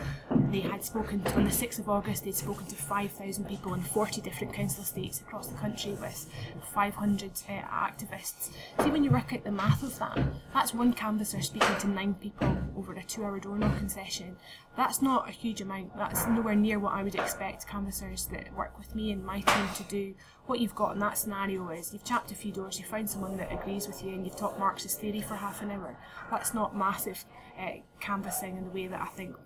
they 0.51 0.61
had 0.61 0.85
spoken 0.85 1.25
on 1.35 1.45
the 1.45 1.51
6th 1.51 1.79
of 1.79 1.89
August, 1.89 2.25
they'd 2.25 2.35
spoken 2.35 2.67
to 2.67 2.75
5,000 2.75 3.45
people 3.47 3.75
in 3.75 3.81
40 3.81 4.21
different 4.21 4.53
council 4.53 4.83
estates 4.83 5.21
across 5.21 5.47
the 5.49 5.57
country 5.57 5.93
with 5.93 6.29
500 6.73 7.31
uh, 7.49 7.53
activists. 7.53 8.51
See, 8.83 8.91
when 8.91 9.05
you 9.05 9.11
work 9.11 9.33
out 9.33 9.45
the 9.45 9.53
math 9.53 9.83
of 9.83 9.99
that, 9.99 10.19
that's 10.53 10.75
one 10.75 10.93
canvasser 10.93 11.41
speaking 11.43 11.77
to 11.81 11.89
nine 11.89 12.15
people 12.15 12.57
over 12.77 12.93
a 12.95 13.03
two 13.03 13.25
hour 13.25 13.39
door 13.39 13.59
knocking 13.59 13.89
session. 13.89 14.37
That's 14.77 15.03
not 15.03 15.29
a 15.29 15.33
huge 15.33 15.61
amount. 15.61 15.97
That's 15.97 16.27
nowhere 16.27 16.55
near 16.55 16.79
what 16.79 16.95
I 16.95 17.03
would 17.03 17.15
expect 17.15 17.67
canvassers 17.67 18.27
that 18.27 18.55
work 18.55 18.79
with 18.79 18.95
me 18.95 19.13
and 19.13 19.25
my 19.25 19.41
team 19.41 19.69
to 19.77 19.83
do. 19.85 20.15
What 20.51 20.59
you've 20.59 20.75
got 20.75 20.95
in 20.95 20.99
that 20.99 21.17
scenario 21.17 21.69
is 21.69 21.93
you've 21.93 22.03
chapped 22.03 22.33
a 22.33 22.35
few 22.35 22.51
doors, 22.51 22.77
you 22.77 22.85
find 22.85 23.09
someone 23.09 23.37
that 23.37 23.53
agrees 23.53 23.87
with 23.87 24.03
you, 24.03 24.15
and 24.15 24.27
you've 24.27 24.35
talked 24.35 24.59
Marxist 24.59 25.01
theory 25.01 25.21
for 25.21 25.37
half 25.37 25.63
an 25.63 25.71
hour. 25.71 25.97
That's 26.29 26.55
not 26.55 26.77
massive 26.77 27.25
uh, 27.57 27.75
canvassing 28.01 28.57
in 28.57 28.65
the 28.65 28.71
way 28.71 28.89
that 28.89 29.01
I 29.01 29.07
think 29.07 29.37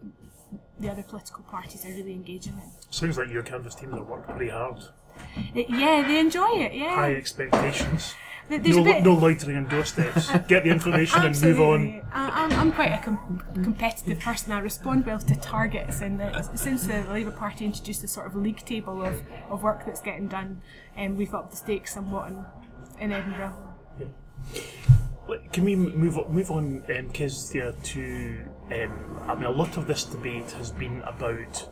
the 0.80 0.90
other 0.90 1.02
political 1.02 1.44
parties 1.44 1.84
are 1.84 1.90
really 1.90 2.14
engaging 2.14 2.54
in. 2.54 2.70
Sounds 2.90 3.18
like 3.18 3.28
your 3.28 3.42
canvas 3.42 3.74
teams 3.74 3.92
have 3.92 4.06
worked 4.06 4.30
pretty 4.30 4.50
hard. 4.50 4.78
Uh, 5.36 5.60
yeah, 5.68 6.02
they 6.08 6.18
enjoy 6.18 6.48
it. 6.52 6.72
Yeah, 6.72 6.94
High 6.94 7.16
expectations. 7.16 8.14
There- 8.48 8.58
there's 8.58 8.76
No, 8.76 8.98
no 9.00 9.14
loitering 9.14 9.56
on 9.56 9.68
doorsteps. 9.68 10.30
Get 10.48 10.64
the 10.64 10.70
information 10.70 11.22
and 11.22 11.40
move 11.42 11.60
on. 11.60 12.02
I, 12.12 12.44
I'm, 12.44 12.52
I'm 12.52 12.72
quite 12.72 12.92
a 12.92 12.98
com- 13.02 13.42
competitive 13.54 14.20
person. 14.20 14.52
I 14.52 14.58
respond 14.60 15.06
well 15.06 15.18
to 15.18 15.36
targets, 15.36 16.00
and 16.02 16.20
the, 16.20 16.42
since 16.54 16.86
the 16.86 17.02
Labour 17.04 17.30
Party 17.30 17.64
introduced 17.64 18.02
the 18.02 18.08
sort 18.08 18.26
of 18.26 18.36
league 18.36 18.64
table 18.64 19.02
of, 19.02 19.22
of 19.48 19.62
work 19.62 19.86
that's 19.86 20.02
getting 20.02 20.28
done, 20.28 20.60
um, 20.96 21.16
we've 21.16 21.32
upped 21.34 21.52
the 21.52 21.56
stakes 21.56 21.94
somewhat 21.94 22.28
in, 22.30 22.44
in 23.00 23.12
Edinburgh. 23.12 23.54
Like, 25.26 25.52
Can 25.52 25.64
we 25.64 25.74
move 25.74 26.18
on, 26.18 26.30
move 26.32 26.50
on, 26.50 26.82
um, 26.96 27.08
Kezia, 27.10 27.72
to? 27.72 28.38
Um, 28.66 29.20
I 29.26 29.34
mean, 29.34 29.44
a 29.44 29.50
lot 29.50 29.76
of 29.78 29.86
this 29.86 30.04
debate 30.04 30.50
has 30.52 30.70
been 30.70 31.00
about 31.02 31.68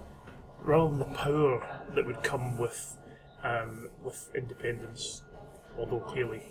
rather 0.63 0.91
than 0.91 0.99
the 1.01 1.17
power 1.17 1.81
that 1.95 2.07
would 2.07 2.23
come 2.23 2.57
with 2.57 2.97
um, 3.45 3.89
with 4.03 4.31
independence, 4.35 5.23
although 5.79 6.01
clearly 6.01 6.43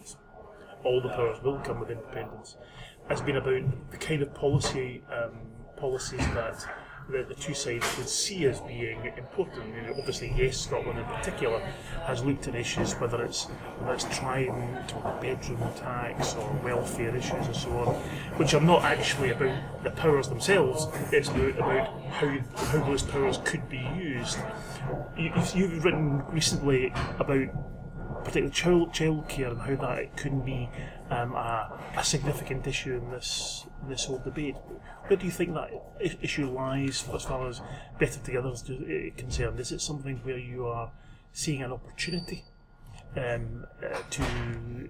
all 0.83 1.01
the 1.01 1.09
powers 1.09 1.41
will 1.43 1.59
come 1.59 1.79
with 1.79 1.89
independence, 1.89 2.57
has 3.09 3.21
been 3.21 3.37
about 3.37 3.91
the 3.91 3.97
kind 3.97 4.21
of 4.21 4.33
policy 4.33 5.03
um, 5.11 5.31
policies 5.77 6.19
that 6.33 6.65
the, 7.09 7.23
the 7.23 7.35
two 7.35 7.53
sides 7.53 7.85
would 7.97 8.07
see 8.07 8.45
as 8.45 8.59
being 8.61 9.11
important. 9.17 9.75
You 9.75 9.81
know, 9.81 9.95
obviously, 9.97 10.33
yes, 10.35 10.57
Scotland 10.57 10.99
in 10.99 11.05
particular 11.05 11.59
has 12.05 12.23
looked 12.23 12.47
at 12.47 12.55
issues 12.55 12.93
whether 12.93 13.23
it's 13.23 13.45
whether 13.79 13.93
it's 13.93 14.17
trying 14.17 14.77
to 14.87 14.95
bedroom 15.21 15.59
tax 15.75 16.35
or 16.35 16.51
welfare 16.63 17.15
issues 17.15 17.45
and 17.45 17.55
so 17.55 17.69
on, 17.71 17.95
which 18.37 18.53
are 18.53 18.61
not 18.61 18.83
actually 18.83 19.31
about 19.31 19.83
the 19.83 19.91
powers 19.91 20.29
themselves. 20.29 20.87
It's 21.11 21.29
about, 21.29 21.55
how 22.11 22.37
how 22.55 22.85
those 22.85 23.03
powers 23.03 23.39
could 23.43 23.67
be 23.69 23.85
used. 23.95 24.37
You, 25.17 25.31
you've 25.53 25.83
written 25.83 26.23
recently 26.29 26.93
about 27.19 27.49
particularly 28.23 28.51
child 28.51 28.93
childcare 28.93 29.51
and 29.51 29.61
how 29.61 29.75
that 29.75 29.99
it 29.99 30.17
can 30.17 30.41
be 30.41 30.69
um, 31.09 31.33
a, 31.33 31.79
a 31.97 32.03
significant 32.03 32.65
issue 32.67 32.97
in 32.97 33.11
this 33.11 33.65
in 33.81 33.89
this 33.89 34.05
whole 34.05 34.19
debate. 34.19 34.55
Where 35.07 35.17
do 35.17 35.25
you 35.25 35.31
think 35.31 35.53
that 35.53 35.71
issue 36.21 36.49
lies 36.49 37.07
as 37.13 37.23
far 37.23 37.47
as 37.47 37.61
Better 37.99 38.19
Together 38.19 38.49
is 38.49 38.63
uh, 38.69 39.11
concerned? 39.17 39.59
Is 39.59 39.71
it 39.71 39.81
something 39.81 40.17
where 40.23 40.37
you 40.37 40.67
are 40.67 40.91
seeing 41.33 41.63
an 41.63 41.71
opportunity 41.71 42.45
um, 43.17 43.65
uh, 43.83 43.97
to 44.09 44.23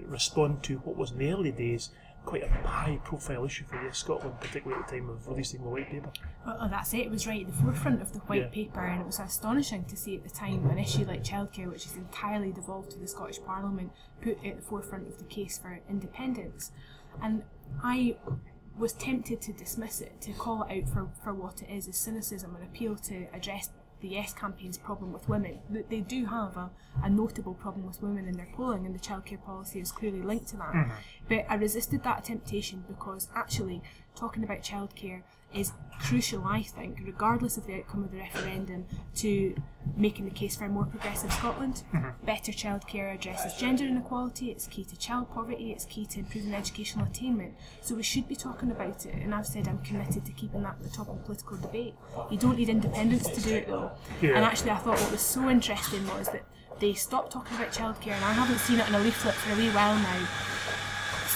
respond 0.06 0.64
to 0.64 0.78
what 0.80 0.96
was 0.96 1.12
in 1.12 1.18
the 1.20 1.32
early 1.32 1.52
days 1.52 1.90
quite 2.26 2.44
a 2.44 2.50
high-profile 2.68 3.46
issue 3.46 3.66
for 3.66 3.82
Yes 3.84 3.98
Scotland, 3.98 4.40
particularly 4.40 4.82
at 4.82 4.88
the 4.88 4.98
time 4.98 5.10
of 5.10 5.28
releasing 5.28 5.62
the 5.64 5.70
white 5.70 5.90
paper. 5.90 6.12
Well, 6.46 6.58
oh, 6.62 6.68
that's 6.70 6.94
it. 6.94 7.00
It 7.00 7.12
was 7.12 7.26
right 7.28 7.42
at 7.46 7.48
the 7.48 7.64
forefront 7.64 8.02
of 8.02 8.14
the 8.14 8.20
white 8.20 8.42
Yeah. 8.44 8.48
paper, 8.50 8.82
and 8.86 9.02
it 9.02 9.06
was 9.06 9.20
astonishing 9.20 9.86
to 9.86 9.96
see 9.98 10.16
at 10.16 10.24
the 10.24 10.30
time 10.30 10.70
an 10.70 10.78
issue 10.78 11.04
like 11.06 11.24
childcare, 11.24 11.70
which 11.70 11.86
is 11.86 11.96
entirely 11.96 12.52
devolved 12.52 12.92
to 12.92 13.00
the 13.00 13.08
Scottish 13.08 13.42
Parliament, 13.44 13.92
put 14.22 14.44
at 14.46 14.58
the 14.58 14.62
forefront 14.62 15.08
of 15.08 15.18
the 15.18 15.26
case 15.26 15.58
for 15.58 15.80
independence. 15.90 16.72
And 17.22 17.44
I 17.84 18.18
was 18.78 18.94
tempted 18.94 19.42
to 19.42 19.54
dismiss 19.54 20.00
it, 20.02 20.22
to 20.22 20.32
call 20.34 20.64
it 20.64 20.78
out 20.84 20.90
for, 20.90 21.10
for 21.24 21.34
what 21.34 21.62
it 21.62 21.70
is, 21.70 21.88
as 21.88 21.98
cynicism, 21.98 22.56
an 22.56 22.64
appeal 22.64 22.96
to 22.96 23.28
address 23.34 23.70
the 24.02 24.10
Yes 24.10 24.34
campaign's 24.34 24.78
problem 24.78 25.14
with 25.14 25.30
women. 25.30 25.60
They 25.90 26.02
do 26.02 26.26
have 26.26 26.58
a, 26.58 26.72
a 27.04 27.10
notable 27.10 27.54
problem 27.54 27.86
with 27.86 28.02
women 28.02 28.28
in 28.28 28.36
their 28.36 28.50
polling, 28.54 28.86
and 28.86 28.94
the 28.94 29.00
childcare 29.00 29.44
policy 29.44 29.80
is 29.80 29.92
clearly 29.92 30.22
linked 30.22 30.48
to 30.50 30.58
that. 30.58 30.74
Mm-hmm. 30.74 30.92
But 31.30 31.46
I 31.50 31.56
resisted 31.56 32.04
that 32.04 32.24
temptation 32.24 32.84
because 32.88 33.30
actually 33.36 33.82
talking 34.16 34.44
about 34.44 34.62
childcare 34.62 35.22
is 35.54 35.74
crucial, 36.00 36.44
I 36.46 36.64
think, 36.64 37.00
regardless 37.06 37.58
of 37.58 37.68
the 37.68 37.76
outcome 37.76 38.04
of 38.04 38.12
the 38.12 38.20
referendum, 38.20 38.86
to 39.18 39.56
making 39.96 40.26
the 40.26 40.32
case 40.32 40.56
for 40.56 40.66
a 40.66 40.70
more 40.70 40.86
progressive 40.86 41.32
Scotland. 41.34 41.84
Mm-hmm. 41.94 42.26
Better 42.26 42.52
childcare 42.52 43.14
addresses 43.14 43.56
gender 43.56 43.84
inequality, 43.84 44.50
it's 44.50 44.68
key 44.68 44.84
to 44.86 44.98
child 44.98 45.32
poverty, 45.32 45.72
it's 45.72 45.86
key 45.86 46.06
to 46.08 46.20
improving 46.20 46.54
educational 46.54 47.06
attainment. 47.06 47.56
So 47.82 47.96
we 47.96 48.04
should 48.04 48.28
be 48.28 48.36
talking 48.36 48.72
about 48.72 49.06
it, 49.06 49.16
and 49.16 49.36
I've 49.36 49.46
said 49.46 49.68
I'm 49.68 49.80
committed 49.80 50.26
to 50.26 50.32
keeping 50.32 50.64
that 50.64 50.76
at 50.80 50.84
the 50.84 50.90
top 50.90 51.10
of 51.10 51.24
political 51.26 51.58
debate. 51.58 51.96
You 52.30 52.38
don't 52.38 52.58
need 52.58 52.70
independence 52.70 53.28
to 53.30 53.42
do 53.42 53.56
it 53.56 53.68
though. 53.68 53.92
Yeah. 54.22 54.36
And 54.36 54.46
actually, 54.46 54.72
I 54.72 54.78
thought 54.78 55.00
what 55.00 55.12
was 55.12 55.22
so 55.22 55.50
interesting 55.50 56.08
was 56.08 56.30
that 56.30 56.44
they 56.80 56.94
stopped 56.94 57.34
talking 57.34 57.58
about 57.58 57.72
childcare, 57.72 58.14
and 58.14 58.26
I 58.26 58.34
haven't 58.34 58.60
seen 58.60 58.80
it 58.80 58.88
in 58.88 58.96
a 58.96 59.00
leaflet 59.00 59.36
for 59.36 59.54
a 59.54 59.58
wee 59.58 59.70
while 59.70 59.96
now 59.96 60.28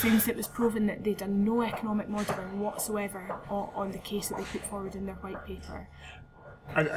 since 0.05 0.27
it 0.27 0.37
was 0.37 0.47
proven 0.47 0.85
that 0.85 1.03
they'd 1.03 1.17
done 1.17 1.43
no 1.43 1.63
economic 1.63 2.07
modelling 2.07 2.59
whatsoever 2.59 3.39
on, 3.49 3.69
on 3.73 3.91
the 3.91 3.97
case 3.97 4.29
that 4.29 4.37
they 4.37 4.43
put 4.43 4.63
forward 4.65 4.93
in 4.93 5.07
their 5.07 5.15
white 5.15 5.43
paper. 5.45 5.87
And, 6.75 6.87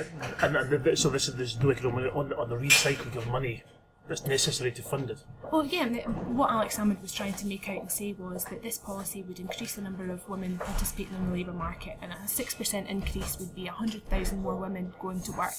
and, 0.43 0.57
and 0.57 0.99
so 0.99 1.09
this 1.09 1.27
is 1.27 1.35
there's 1.37 1.59
no 1.59 1.71
economic 1.71 2.15
on, 2.15 2.33
on 2.35 2.51
the 2.51 2.57
recycling 2.57 3.17
of 3.17 3.27
money 3.29 3.63
that's 4.09 4.27
necessary 4.27 4.73
to 4.73 4.83
fund 4.83 5.11
it. 5.11 5.19
Well, 5.51 5.65
yeah, 5.65 5.87
what 5.87 6.51
Alex 6.51 6.77
Salmond 6.77 7.01
was 7.01 7.13
trying 7.13 7.35
to 7.35 7.47
make 7.47 7.69
out 7.69 7.81
and 7.81 7.91
say 7.91 8.15
was 8.19 8.45
that 8.47 8.63
this 8.63 8.79
policy 8.79 9.23
would 9.23 9.39
increase 9.39 9.75
the 9.75 9.83
number 9.83 10.11
of 10.11 10.27
women 10.29 10.59
participating 10.59 11.15
in 11.15 11.27
the 11.27 11.33
labour 11.33 11.53
market, 11.53 11.99
and 12.01 12.13
a 12.13 12.17
6% 12.17 12.89
increase 12.89 13.39
would 13.39 13.55
be 13.55 13.65
100,000 13.65 14.43
more 14.43 14.57
women 14.57 14.93
going 14.99 15.21
to 15.23 15.33
work. 15.33 15.53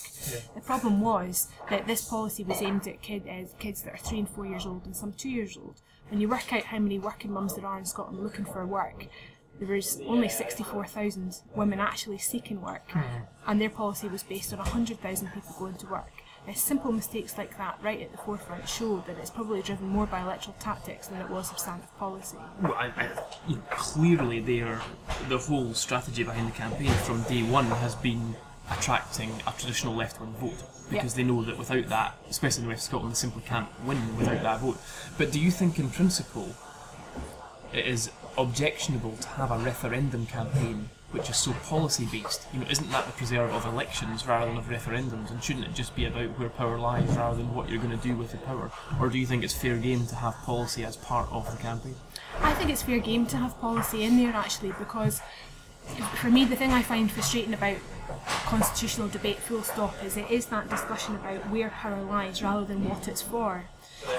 The 0.55 0.61
problem 0.61 1.01
was 1.01 1.49
that 1.69 1.85
this 1.87 2.07
policy 2.07 2.43
was 2.43 2.61
aimed 2.61 2.87
at 2.87 3.01
kid, 3.01 3.27
uh, 3.27 3.47
kids 3.59 3.83
that 3.83 3.93
are 3.93 3.97
3 3.97 4.19
and 4.19 4.29
4 4.29 4.45
years 4.45 4.65
old 4.65 4.85
and 4.85 4.95
some 4.95 5.13
2 5.13 5.29
years 5.29 5.57
old. 5.57 5.81
When 6.09 6.19
you 6.19 6.27
work 6.27 6.51
out 6.53 6.63
how 6.63 6.79
many 6.79 6.99
working 6.99 7.31
mums 7.31 7.55
there 7.55 7.65
are 7.65 7.77
in 7.77 7.85
Scotland 7.85 8.23
looking 8.23 8.45
for 8.45 8.65
work, 8.65 9.07
there 9.59 9.75
was 9.75 9.99
only 10.05 10.29
64,000 10.29 11.41
women 11.55 11.79
actually 11.79 12.17
seeking 12.17 12.61
work, 12.61 12.89
hmm. 12.91 13.01
and 13.45 13.59
their 13.59 13.69
policy 13.69 14.07
was 14.07 14.23
based 14.23 14.53
on 14.53 14.59
100,000 14.59 15.31
people 15.33 15.55
going 15.59 15.75
to 15.75 15.87
work. 15.87 16.11
Now, 16.47 16.53
simple 16.53 16.91
mistakes 16.91 17.37
like 17.37 17.57
that, 17.57 17.77
right 17.83 18.01
at 18.01 18.11
the 18.11 18.17
forefront, 18.17 18.67
show 18.67 19.03
that 19.05 19.17
it's 19.17 19.29
probably 19.29 19.61
driven 19.61 19.87
more 19.87 20.05
by 20.05 20.21
electoral 20.21 20.55
tactics 20.59 21.07
than 21.07 21.21
it 21.21 21.29
was 21.29 21.49
substantive 21.49 21.95
policy. 21.97 22.37
Well, 22.61 22.73
I, 22.73 22.87
I, 22.95 23.09
you 23.47 23.57
know, 23.57 23.61
clearly, 23.69 24.39
their 24.39 24.81
the 25.27 25.37
whole 25.37 25.73
strategy 25.73 26.23
behind 26.23 26.47
the 26.47 26.51
campaign 26.53 26.91
from 27.03 27.21
day 27.23 27.43
one 27.43 27.65
has 27.65 27.95
been 27.95 28.35
attracting 28.71 29.31
a 29.47 29.51
traditional 29.51 29.95
left-wing 29.95 30.33
vote 30.33 30.63
because 30.89 31.13
they 31.13 31.23
know 31.23 31.43
that 31.43 31.57
without 31.57 31.87
that, 31.89 32.17
especially 32.29 32.63
in 32.63 32.67
the 32.67 32.73
West 32.73 32.85
Scotland, 32.85 33.11
they 33.11 33.15
simply 33.15 33.43
can't 33.45 33.67
win 33.85 34.17
without 34.17 34.41
that 34.41 34.59
vote. 34.59 34.77
But 35.17 35.31
do 35.31 35.39
you 35.39 35.51
think, 35.51 35.77
in 35.79 35.89
principle, 35.89 36.55
it 37.73 37.85
is 37.85 38.11
objectionable 38.37 39.17
to 39.17 39.27
have 39.29 39.51
a 39.51 39.57
referendum 39.57 40.25
campaign 40.25 40.89
which 41.11 41.29
is 41.29 41.37
so 41.37 41.53
policy 41.63 42.07
based? 42.11 42.47
You 42.53 42.59
know, 42.59 42.67
isn't 42.69 42.91
that 42.91 43.05
the 43.05 43.11
preserve 43.13 43.51
of 43.51 43.65
elections 43.65 44.27
rather 44.27 44.45
than 44.45 44.57
of 44.57 44.65
referendums? 44.65 45.31
And 45.31 45.43
shouldn't 45.43 45.65
it 45.65 45.73
just 45.73 45.95
be 45.95 46.05
about 46.05 46.37
where 46.37 46.49
power 46.49 46.77
lies 46.77 47.09
rather 47.17 47.37
than 47.37 47.53
what 47.53 47.69
you're 47.69 47.81
going 47.81 47.97
to 47.97 48.07
do 48.07 48.15
with 48.15 48.31
the 48.31 48.37
power? 48.37 48.71
Or 48.99 49.09
do 49.09 49.17
you 49.17 49.25
think 49.25 49.43
it's 49.43 49.53
fair 49.53 49.77
game 49.77 50.05
to 50.07 50.15
have 50.15 50.35
policy 50.43 50.83
as 50.83 50.97
part 50.97 51.31
of 51.31 51.49
the 51.49 51.57
campaign? 51.61 51.95
I 52.41 52.53
think 52.53 52.69
it's 52.69 52.83
fair 52.83 52.99
game 52.99 53.25
to 53.27 53.37
have 53.37 53.59
policy 53.59 54.03
in 54.03 54.17
there 54.17 54.33
actually 54.33 54.73
because 54.77 55.21
for 56.15 56.29
me 56.29 56.45
the 56.45 56.55
thing 56.55 56.71
I 56.71 56.83
find 56.83 57.11
frustrating 57.11 57.53
about 57.53 57.77
constitutional 58.49 59.07
debate 59.07 59.37
full 59.37 59.61
stop 59.61 59.93
is 60.03 60.17
it 60.17 60.29
is 60.31 60.47
that 60.47 60.67
discussion 60.71 61.15
about 61.15 61.47
where 61.51 61.69
power 61.69 62.01
lies 62.01 62.41
rather 62.41 62.65
than 62.65 62.83
what 62.89 63.07
it's 63.07 63.21
for. 63.21 63.65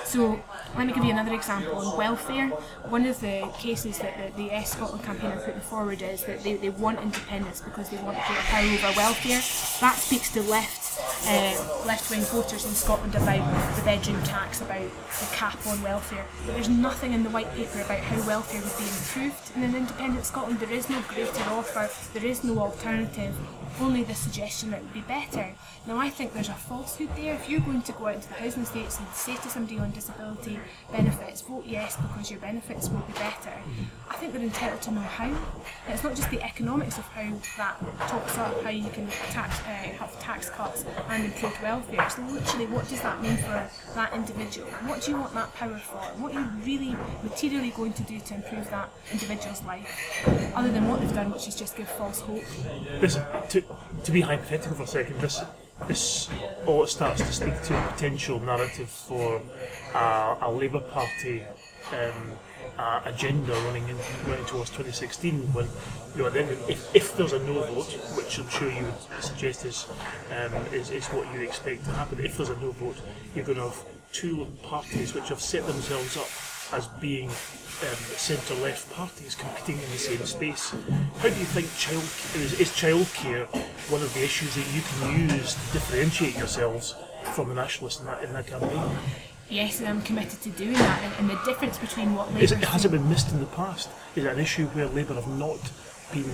So 0.05 0.41
let 0.77 0.87
me 0.87 0.93
give 0.93 1.05
you 1.05 1.11
another 1.11 1.35
example 1.35 1.77
on 1.77 1.97
welfare. 1.97 2.49
One 2.89 3.07
of 3.07 3.21
the 3.21 3.49
cases 3.59 3.99
that 3.99 4.37
the, 4.37 4.43
the 4.43 4.49
Yes 4.49 4.73
Scotland 4.73 5.05
campaign 5.05 5.33
are 5.33 5.41
putting 5.41 5.61
forward 5.61 6.03
is 6.03 6.25
that 6.25 6.43
they, 6.43 6.55
they 6.55 6.71
want 6.71 7.01
independence 7.01 7.61
because 7.61 7.91
they 7.91 7.97
want 7.99 8.19
greater 8.27 8.43
power 8.43 8.65
over 8.65 8.97
welfare. 8.97 9.41
That 9.81 9.97
speaks 9.97 10.33
to 10.33 10.43
left 10.43 10.81
uh, 11.27 11.85
left-wing 11.87 12.21
voters 12.23 12.65
in 12.65 12.73
Scotland 12.73 13.15
about 13.15 13.77
the 13.77 13.83
bedroom 13.83 14.23
tax, 14.23 14.61
about 14.61 14.81
the 14.81 15.27
cap 15.33 15.59
on 15.67 15.81
welfare. 15.83 16.25
But 16.47 16.55
there's 16.55 16.69
nothing 16.69 17.13
in 17.13 17.23
the 17.23 17.31
white 17.31 17.53
paper 17.55 17.81
about 17.81 18.01
how 18.01 18.27
welfare 18.27 18.61
would 18.61 18.79
be 18.79 18.85
improved 18.85 19.57
in 19.57 19.63
an 19.65 19.75
independent 19.75 20.25
Scotland. 20.25 20.61
There 20.61 20.73
is 20.73 20.89
no 20.89 21.01
greater 21.03 21.43
offer. 21.51 21.91
There 22.15 22.25
is 22.25 22.43
no 22.45 22.59
alternative. 22.59 23.35
Only 23.81 24.03
the 24.03 24.15
suggestion 24.15 24.71
that 24.71 24.79
it 24.79 24.85
would 24.85 24.95
be 24.95 25.01
better. 25.03 25.53
Now 25.87 25.99
I 25.99 26.11
think 26.11 26.33
there's 26.33 26.49
a 26.49 26.55
falsehood 26.55 27.11
there. 27.17 27.35
If 27.35 27.49
you're 27.49 27.61
going 27.61 27.83
to 27.83 27.93
go 27.93 28.09
out 28.09 28.17
into 28.17 28.29
the 28.29 28.35
housing 28.35 28.63
estates 28.63 28.99
and 28.99 29.09
say 29.09 29.37
to 29.37 29.49
somebody 29.49 29.79
on 29.81 29.91
disability 29.93 30.59
benefits, 30.93 31.41
vote 31.43 31.65
yes 31.67 31.97
because 31.97 32.31
your 32.31 32.41
benefits 32.41 32.89
will 32.89 33.01
be 33.01 33.13
better, 33.15 33.53
I 34.09 34.15
think 34.15 34.33
they're 34.33 34.43
entitled 34.43 34.83
to 34.83 34.93
know 34.93 35.01
how. 35.01 35.25
And 35.25 35.95
it's 35.95 36.05
not 36.05 36.15
just 36.15 36.31
the 36.31 36.43
economics 36.43 36.99
of 36.99 37.05
how 37.05 37.33
that 37.57 38.09
tops 38.09 38.39
up, 38.39 38.63
how 38.63 38.71
you 38.71 38.89
can 38.91 39.09
tax, 39.31 39.61
uh, 39.61 39.73
have 39.99 40.21
tax 40.21 40.51
cuts 40.51 40.85
and 41.09 41.25
improved 41.25 41.63
welfare. 41.63 42.03
It's 42.03 42.19
literally 42.19 42.67
what 42.67 42.89
does 42.89 43.01
that 43.03 43.21
mean 43.23 43.37
for 43.39 43.69
that 43.95 44.13
individual? 44.15 44.69
What 44.87 45.03
do 45.03 45.13
you 45.13 45.17
want 45.17 45.35
that 45.35 45.55
power 45.55 45.79
for? 45.79 45.99
What 46.21 46.35
are 46.35 46.41
you 46.41 46.49
really 46.65 46.97
materially 47.23 47.71
going 47.71 47.93
to 47.95 48.03
do 48.03 48.21
to 48.21 48.35
improve 48.35 48.69
that 48.71 48.91
individual's 49.13 49.63
life? 49.65 49.89
Other 50.55 50.71
than 50.71 50.89
what 50.89 51.01
they've 51.01 51.15
done, 51.15 51.31
which 51.33 51.49
is 51.49 51.57
just 51.57 51.77
give 51.77 51.89
false 51.89 52.21
hope. 52.21 52.45
To, 53.51 53.65
to 54.05 54.13
be 54.13 54.21
hypothetical 54.21 54.77
for 54.77 54.83
a 54.83 54.87
second, 54.87 55.21
this, 55.21 55.43
this 55.87 56.29
all 56.67 56.87
starts 56.87 57.21
to 57.21 57.33
speak 57.33 57.61
to 57.63 57.79
a 57.79 57.93
potential 57.93 58.41
narrative 58.41 58.89
for 58.89 59.41
a 59.95 60.51
Labour 60.51 60.81
Party 60.81 61.43
um, 61.93 62.39
agenda 63.05 63.53
running 63.67 63.89
in, 63.89 63.97
running 64.27 64.45
towards 64.47 64.71
2016. 64.71 65.53
When 65.53 65.67
you 66.17 66.23
know, 66.23 66.29
if, 66.69 66.95
if 66.95 67.17
there's 67.17 67.33
a 67.33 67.39
no 67.41 67.63
vote, 67.63 67.93
which 68.17 68.39
I'm 68.39 68.49
sure 68.49 68.71
you 68.71 68.85
would 68.85 69.23
suggest 69.23 69.65
is, 69.65 69.87
um, 70.31 70.55
is 70.73 70.91
is 70.91 71.07
what 71.09 71.33
you 71.35 71.41
expect 71.41 71.85
to 71.85 71.91
happen. 71.93 72.21
If 72.25 72.37
there's 72.37 72.51
a 72.51 72.57
no 72.61 72.73
vote, 72.73 72.97
you're 73.35 73.45
going 73.45 73.59
to 73.59 73.65
have 73.65 73.85
two 74.13 74.47
parties 74.63 75.15
which 75.15 75.29
have 75.29 75.41
set 75.41 75.67
themselves 75.67 76.17
up 76.17 76.29
as 76.73 76.87
being 77.01 77.29
um, 77.29 78.01
centre-left 78.17 78.91
parties 78.93 79.35
competing 79.35 79.77
in 79.77 79.91
the 79.91 79.99
same 79.99 80.25
space. 80.25 80.75
How 81.19 81.29
do 81.29 81.39
you 81.39 81.47
think 81.47 81.67
child 81.77 82.03
is, 82.43 82.61
is 82.61 82.69
childcare 82.71 83.47
one 83.91 84.03
of 84.03 84.13
the 84.15 84.23
issues 84.23 84.55
that 84.55 84.67
you 84.75 84.83
can 84.83 85.29
use 85.29 85.55
to 85.55 85.73
differentiate 85.73 86.37
yourselves 86.37 86.95
from 87.33 87.49
the 87.49 87.55
nationalists 87.55 88.01
in 88.01 88.07
that 88.07 88.23
in 88.23 88.33
that 88.33 88.47
campaign? 88.47 88.91
Yes, 89.49 89.81
and 89.81 89.89
I'm 89.89 90.03
committed 90.03 90.41
to 90.43 90.51
doing 90.51 90.75
that. 90.75 91.03
And, 91.03 91.29
and 91.29 91.39
the 91.39 91.45
difference 91.45 91.77
between 91.79 92.15
what 92.15 92.29
Labour 92.29 92.45
Is 92.45 92.53
it, 92.53 92.63
has 92.65 92.85
it 92.85 92.93
been 92.93 93.09
missed 93.09 93.33
in 93.33 93.41
the 93.41 93.47
past? 93.47 93.89
Is 94.15 94.25
it 94.25 94.33
an 94.33 94.39
issue 94.39 94.67
where 94.69 94.87
Labour 94.87 95.15
have 95.15 95.29
not 95.39 95.61
been 96.13 96.31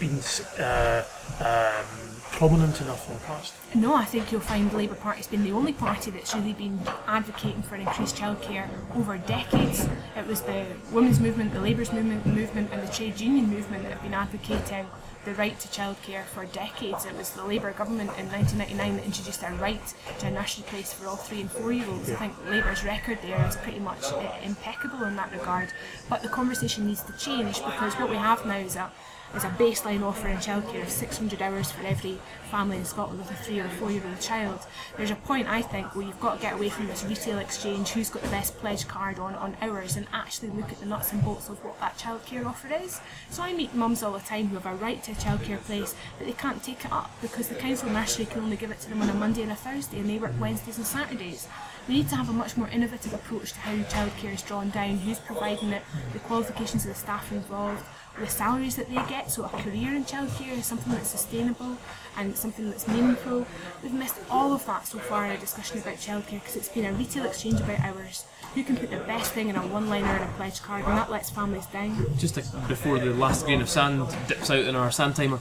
been 0.00 0.18
uh, 0.58 1.02
um, 1.40 2.17
prominent 2.38 2.80
enough 2.80 3.08
in 3.08 3.14
the 3.14 3.20
past? 3.24 3.52
No, 3.74 3.96
I 3.96 4.04
think 4.04 4.30
you'll 4.30 4.40
find 4.40 4.70
the 4.70 4.76
Labour 4.76 4.94
Party's 4.94 5.26
been 5.26 5.42
the 5.42 5.50
only 5.50 5.72
party 5.72 6.12
that's 6.12 6.32
really 6.36 6.52
been 6.52 6.78
advocating 7.08 7.62
for 7.62 7.74
increased 7.74 8.14
childcare 8.14 8.68
over 8.94 9.18
decades. 9.18 9.88
It 10.16 10.24
was 10.24 10.42
the 10.42 10.64
women's 10.92 11.18
movement, 11.18 11.52
the 11.52 11.60
Labour's 11.60 11.92
movement, 11.92 12.24
movement, 12.26 12.70
and 12.72 12.80
the 12.80 12.92
trade 12.92 13.18
union 13.18 13.48
movement 13.50 13.82
that 13.82 13.90
have 13.90 14.02
been 14.02 14.14
advocating 14.14 14.86
the 15.24 15.34
right 15.34 15.58
to 15.58 15.66
childcare 15.66 16.24
for 16.26 16.44
decades. 16.46 17.06
It 17.06 17.16
was 17.16 17.30
the 17.30 17.44
Labour 17.44 17.72
government 17.72 18.10
in 18.16 18.30
1999 18.30 18.96
that 18.96 19.04
introduced 19.04 19.42
a 19.42 19.50
right 19.54 19.94
to 20.20 20.26
a 20.28 20.30
nursery 20.30 20.62
place 20.68 20.92
for 20.92 21.08
all 21.08 21.16
three 21.16 21.40
and 21.40 21.50
four 21.50 21.72
year 21.72 21.88
olds. 21.88 22.08
I 22.08 22.14
think 22.14 22.34
Labour's 22.48 22.84
record 22.84 23.18
there 23.20 23.44
is 23.48 23.56
pretty 23.56 23.80
much 23.80 24.04
uh, 24.04 24.32
impeccable 24.44 25.02
in 25.06 25.16
that 25.16 25.32
regard. 25.32 25.70
But 26.08 26.22
the 26.22 26.28
conversation 26.28 26.86
needs 26.86 27.02
to 27.02 27.12
change 27.18 27.56
because 27.56 27.94
what 27.94 28.08
we 28.08 28.16
have 28.16 28.46
now 28.46 28.58
is 28.58 28.76
a 28.76 28.92
is 29.34 29.44
a 29.44 29.48
baseline 29.50 30.02
offer 30.02 30.28
in 30.28 30.38
childcare 30.38 30.82
of 30.82 30.88
600 30.88 31.42
hours 31.42 31.70
for 31.70 31.86
every 31.86 32.18
family 32.50 32.78
in 32.78 32.84
Scotland 32.84 33.20
with 33.20 33.30
a 33.30 33.34
three 33.34 33.60
or 33.60 33.66
a 33.66 33.70
four 33.70 33.90
year 33.90 34.02
old 34.06 34.20
child. 34.20 34.60
There's 34.96 35.10
a 35.10 35.16
point, 35.16 35.48
I 35.48 35.60
think, 35.60 35.94
where 35.94 36.06
you've 36.06 36.20
got 36.20 36.36
to 36.36 36.42
get 36.42 36.54
away 36.54 36.70
from 36.70 36.86
this 36.86 37.04
retail 37.04 37.38
exchange, 37.38 37.90
who's 37.90 38.08
got 38.08 38.22
the 38.22 38.28
best 38.28 38.56
pledge 38.58 38.88
card 38.88 39.18
on, 39.18 39.34
on 39.34 39.56
hours, 39.60 39.96
and 39.96 40.06
actually 40.12 40.48
look 40.50 40.70
at 40.70 40.80
the 40.80 40.86
nuts 40.86 41.12
and 41.12 41.22
bolts 41.22 41.48
of 41.48 41.62
what 41.64 41.78
that 41.80 41.98
childcare 41.98 42.46
offer 42.46 42.68
is. 42.82 43.00
So 43.30 43.42
I 43.42 43.52
meet 43.52 43.74
mums 43.74 44.02
all 44.02 44.12
the 44.12 44.20
time 44.20 44.48
who 44.48 44.54
have 44.56 44.66
a 44.66 44.74
right 44.74 45.02
to 45.04 45.12
a 45.12 45.14
childcare 45.14 45.62
place, 45.62 45.94
but 46.16 46.26
they 46.26 46.32
can't 46.32 46.62
take 46.62 46.84
it 46.84 46.92
up 46.92 47.10
because 47.20 47.48
the 47.48 47.54
council 47.54 47.90
nursery 47.90 48.24
can 48.24 48.42
only 48.42 48.56
give 48.56 48.70
it 48.70 48.80
to 48.80 48.88
them 48.88 49.02
on 49.02 49.10
a 49.10 49.14
Monday 49.14 49.42
and 49.42 49.52
a 49.52 49.56
Thursday, 49.56 49.98
and 49.98 50.08
they 50.08 50.18
work 50.18 50.32
Wednesdays 50.40 50.78
and 50.78 50.86
Saturdays. 50.86 51.48
We 51.86 51.94
need 51.94 52.08
to 52.10 52.16
have 52.16 52.28
a 52.28 52.34
much 52.34 52.56
more 52.56 52.68
innovative 52.68 53.14
approach 53.14 53.52
to 53.52 53.58
how 53.60 53.74
childcare 53.84 54.34
is 54.34 54.42
drawn 54.42 54.70
down, 54.70 54.98
who's 54.98 55.18
providing 55.18 55.70
it, 55.70 55.82
the 56.12 56.18
qualifications 56.18 56.84
of 56.84 56.90
the 56.90 56.94
staff 56.94 57.32
involved, 57.32 57.82
the 58.18 58.26
salaries 58.26 58.76
that 58.76 58.88
they 58.88 59.02
get. 59.08 59.30
So 59.30 59.44
a 59.44 59.48
career 59.48 59.94
in 59.94 60.04
childcare 60.04 60.58
is 60.58 60.66
something 60.66 60.92
that's 60.92 61.08
sustainable 61.08 61.76
and 62.16 62.36
something 62.36 62.68
that's 62.70 62.88
meaningful. 62.88 63.46
We've 63.82 63.92
missed 63.92 64.16
all 64.30 64.52
of 64.52 64.64
that 64.66 64.86
so 64.86 64.98
far 64.98 65.24
in 65.26 65.30
our 65.30 65.36
discussion 65.36 65.78
about 65.78 65.94
childcare 65.94 66.40
because 66.40 66.56
it's 66.56 66.68
been 66.68 66.84
a 66.84 66.92
retail 66.92 67.24
exchange 67.24 67.60
about 67.60 67.80
hours. 67.80 68.24
Who 68.54 68.64
can 68.64 68.76
put 68.76 68.90
the 68.90 68.96
best 68.98 69.32
thing 69.32 69.48
in 69.48 69.56
a 69.56 69.66
one-liner 69.66 70.16
in 70.16 70.22
a 70.22 70.32
pledge 70.36 70.60
card, 70.62 70.84
and 70.84 70.96
that 70.96 71.10
lets 71.10 71.30
families 71.30 71.66
down. 71.66 72.06
Just 72.18 72.36
like 72.36 72.68
before 72.68 72.98
the 72.98 73.12
last 73.12 73.44
grain 73.44 73.60
of 73.60 73.68
sand 73.68 74.08
dips 74.26 74.50
out 74.50 74.64
in 74.64 74.74
our 74.74 74.90
sand 74.90 75.16
timer, 75.16 75.38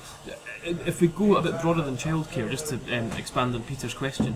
if 0.63 1.01
we 1.01 1.07
go 1.07 1.38
a 1.38 1.41
bit 1.41 1.60
broader 1.62 1.81
than 1.81 1.96
childcare, 1.96 2.50
just 2.51 2.67
to 2.67 2.75
um, 2.98 3.12
expand 3.13 3.55
on 3.55 3.63
Peter's 3.63 3.93
question, 3.93 4.36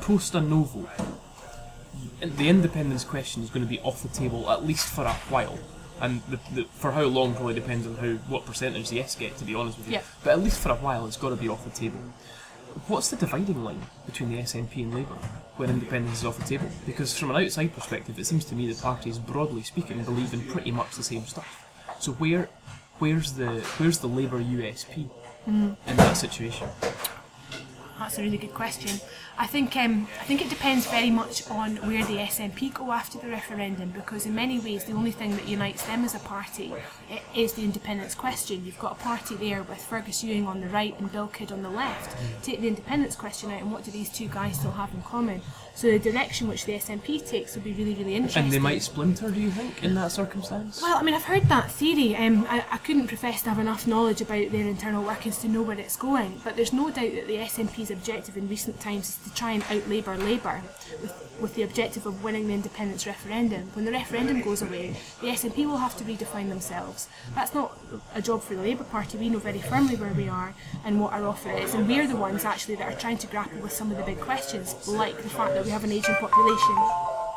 post 0.00 0.34
a 0.34 0.40
no 0.40 0.62
vote, 0.62 0.88
the 2.20 2.48
independence 2.48 3.04
question 3.04 3.42
is 3.42 3.50
going 3.50 3.64
to 3.64 3.68
be 3.68 3.80
off 3.80 4.02
the 4.02 4.08
table 4.08 4.50
at 4.50 4.64
least 4.64 4.88
for 4.88 5.04
a 5.04 5.12
while. 5.28 5.58
And 6.00 6.22
the, 6.28 6.38
the, 6.54 6.64
for 6.64 6.92
how 6.92 7.04
long 7.04 7.34
probably 7.34 7.54
depends 7.54 7.86
on 7.86 7.96
how 7.96 8.12
what 8.28 8.46
percentage 8.46 8.88
the 8.88 9.00
S 9.00 9.14
get, 9.16 9.36
to 9.38 9.44
be 9.44 9.54
honest 9.54 9.78
with 9.78 9.88
you. 9.88 9.94
Yeah. 9.94 10.02
But 10.24 10.30
at 10.30 10.40
least 10.40 10.60
for 10.60 10.70
a 10.70 10.76
while, 10.76 11.06
it's 11.06 11.16
got 11.16 11.30
to 11.30 11.36
be 11.36 11.48
off 11.48 11.64
the 11.64 11.70
table. 11.70 11.98
What's 12.86 13.10
the 13.10 13.16
dividing 13.16 13.64
line 13.64 13.82
between 14.06 14.30
the 14.30 14.38
SNP 14.38 14.76
and 14.76 14.94
Labour 14.94 15.14
when 15.56 15.70
independence 15.70 16.20
is 16.20 16.24
off 16.24 16.38
the 16.38 16.44
table? 16.44 16.70
Because 16.86 17.16
from 17.18 17.30
an 17.30 17.44
outside 17.44 17.74
perspective, 17.74 18.18
it 18.18 18.26
seems 18.26 18.44
to 18.46 18.54
me 18.54 18.72
the 18.72 18.80
parties, 18.80 19.18
broadly 19.18 19.62
speaking, 19.62 20.02
believe 20.04 20.32
in 20.32 20.40
pretty 20.46 20.70
much 20.70 20.94
the 20.94 21.02
same 21.02 21.26
stuff. 21.26 21.66
So 21.98 22.12
where, 22.12 22.48
where's 22.98 23.32
the 23.32 23.60
where's 23.78 23.98
the 23.98 24.06
Labour 24.06 24.38
USP 24.40 25.10
mm. 25.48 25.76
in 25.86 25.96
that 25.96 26.14
situation? 26.14 26.68
That's 28.00 28.18
a 28.18 28.22
really 28.22 28.38
good 28.38 28.54
question. 28.54 28.98
I 29.38 29.46
think 29.46 29.76
um, 29.76 30.08
I 30.18 30.24
think 30.24 30.40
it 30.40 30.48
depends 30.48 30.86
very 30.86 31.10
much 31.10 31.48
on 31.50 31.76
where 31.76 32.04
the 32.06 32.16
SNP 32.16 32.72
go 32.74 32.92
after 32.92 33.18
the 33.18 33.28
referendum 33.28 33.90
because 33.90 34.24
in 34.24 34.34
many 34.34 34.58
ways 34.58 34.84
the 34.84 34.92
only 34.92 35.10
thing 35.10 35.36
that 35.36 35.46
unites 35.46 35.84
them 35.84 36.04
as 36.04 36.14
a 36.14 36.18
party 36.20 36.72
is 37.34 37.52
the 37.52 37.62
independence 37.62 38.14
question. 38.14 38.64
You've 38.64 38.78
got 38.78 38.92
a 38.92 39.02
party 39.02 39.36
there 39.36 39.62
with 39.62 39.78
Fergus 39.78 40.24
Ewing 40.24 40.46
on 40.46 40.62
the 40.62 40.68
right 40.68 40.98
and 40.98 41.12
Bill 41.12 41.28
Kidd 41.28 41.52
on 41.52 41.62
the 41.62 41.68
left. 41.70 42.16
Take 42.42 42.62
the 42.62 42.68
independence 42.68 43.16
question 43.16 43.50
out 43.50 43.60
and 43.60 43.70
what 43.70 43.84
do 43.84 43.90
these 43.90 44.10
two 44.10 44.28
guys 44.28 44.56
still 44.58 44.72
have 44.72 44.92
in 44.94 45.02
common? 45.02 45.42
So 45.74 45.86
the 45.86 45.98
direction 45.98 46.48
which 46.48 46.64
the 46.64 46.72
SNP 46.72 47.28
takes 47.28 47.54
will 47.54 47.62
be 47.62 47.72
really 47.72 47.94
really 47.94 48.14
interesting. 48.14 48.44
And 48.44 48.52
they 48.52 48.58
might 48.58 48.82
splinter, 48.82 49.30
do 49.30 49.40
you 49.40 49.50
think, 49.50 49.84
in 49.84 49.94
that 49.94 50.12
circumstance? 50.12 50.80
Well, 50.80 50.96
I 50.96 51.02
mean, 51.02 51.14
I've 51.14 51.24
heard 51.24 51.44
that 51.44 51.70
theory. 51.70 52.16
Um, 52.16 52.46
I, 52.48 52.64
I 52.70 52.78
couldn't 52.78 53.08
profess 53.08 53.42
to 53.42 53.50
have 53.50 53.58
enough 53.58 53.86
knowledge 53.86 54.22
about 54.22 54.50
their 54.52 54.66
internal 54.66 55.02
workings 55.02 55.38
to 55.38 55.48
know 55.48 55.62
where 55.62 55.78
it's 55.78 55.96
going, 55.96 56.40
but 56.44 56.56
there's 56.56 56.72
no 56.72 56.86
doubt 56.90 57.12
that 57.12 57.26
the 57.26 57.36
SNP's 57.36 57.89
objective 57.92 58.36
in 58.36 58.48
recent 58.48 58.80
times 58.80 59.08
is 59.10 59.16
to 59.24 59.34
try 59.34 59.52
and 59.52 59.62
out 59.64 59.88
Labour 59.88 60.16
Labour 60.16 60.62
with, 61.00 61.36
with 61.40 61.54
the 61.54 61.62
objective 61.62 62.06
of 62.06 62.22
winning 62.22 62.48
the 62.48 62.54
independence 62.54 63.06
referendum. 63.06 63.70
When 63.74 63.84
the 63.84 63.92
referendum 63.92 64.42
goes 64.42 64.62
away, 64.62 64.96
the 65.20 65.28
SNP 65.28 65.66
will 65.66 65.78
have 65.78 65.96
to 65.98 66.04
redefine 66.04 66.48
themselves. 66.48 67.08
That's 67.34 67.54
not 67.54 67.78
a 68.14 68.22
job 68.22 68.42
for 68.42 68.54
the 68.54 68.62
Labour 68.62 68.84
Party. 68.84 69.18
We 69.18 69.28
know 69.28 69.38
very 69.38 69.60
firmly 69.60 69.96
where 69.96 70.12
we 70.12 70.28
are 70.28 70.54
and 70.84 71.00
what 71.00 71.12
our 71.12 71.26
offer 71.26 71.50
is, 71.50 71.74
and 71.74 71.88
we're 71.88 72.06
the 72.06 72.16
ones 72.16 72.44
actually 72.44 72.76
that 72.76 72.92
are 72.92 72.98
trying 72.98 73.18
to 73.18 73.26
grapple 73.26 73.60
with 73.60 73.72
some 73.72 73.90
of 73.90 73.96
the 73.96 74.04
big 74.04 74.20
questions, 74.20 74.88
like 74.88 75.16
the 75.22 75.28
fact 75.28 75.54
that 75.54 75.64
we 75.64 75.70
have 75.70 75.84
an 75.84 75.92
ageing 75.92 76.16
population. 76.16 76.76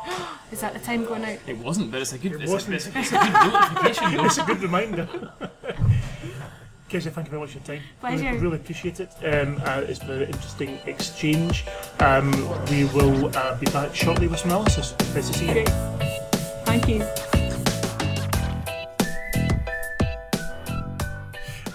Is 0.52 0.60
that 0.60 0.74
the 0.74 0.78
time 0.80 1.04
going 1.04 1.24
out? 1.24 1.38
It 1.46 1.58
wasn't, 1.58 1.90
but 1.90 2.02
it's 2.02 2.12
a 2.12 2.18
good, 2.18 2.40
it's 2.40 2.52
wasn't. 2.52 2.76
it's 2.76 2.86
a, 2.86 2.98
it's 2.98 3.12
a 3.12 3.18
good 3.18 3.32
notification. 3.32 4.20
It's 4.24 4.38
a 4.38 4.44
good 4.44 4.62
reminder. 4.62 5.08
Kezia, 6.94 7.10
thank 7.10 7.26
you 7.26 7.30
very 7.32 7.40
much 7.42 7.50
for 7.50 7.58
your 7.58 7.66
time. 7.66 7.82
Pleasure. 7.98 8.24
Really, 8.24 8.38
really 8.38 8.56
appreciate 8.56 9.00
it. 9.00 9.10
Um, 9.24 9.60
uh, 9.64 9.82
it's 9.88 9.98
been 9.98 10.22
an 10.22 10.28
interesting 10.28 10.78
exchange. 10.86 11.64
Um, 11.98 12.30
we 12.70 12.84
will 12.84 13.36
uh, 13.36 13.58
be 13.58 13.66
back 13.72 13.92
shortly 13.92 14.28
with 14.28 14.38
some 14.38 14.52
analysis. 14.52 14.94
Nice 15.12 15.28
to 15.28 15.36
see 15.36 15.46
you. 15.48 15.54
Great. 15.54 15.68
Thank 16.64 16.88
you. 16.88 17.02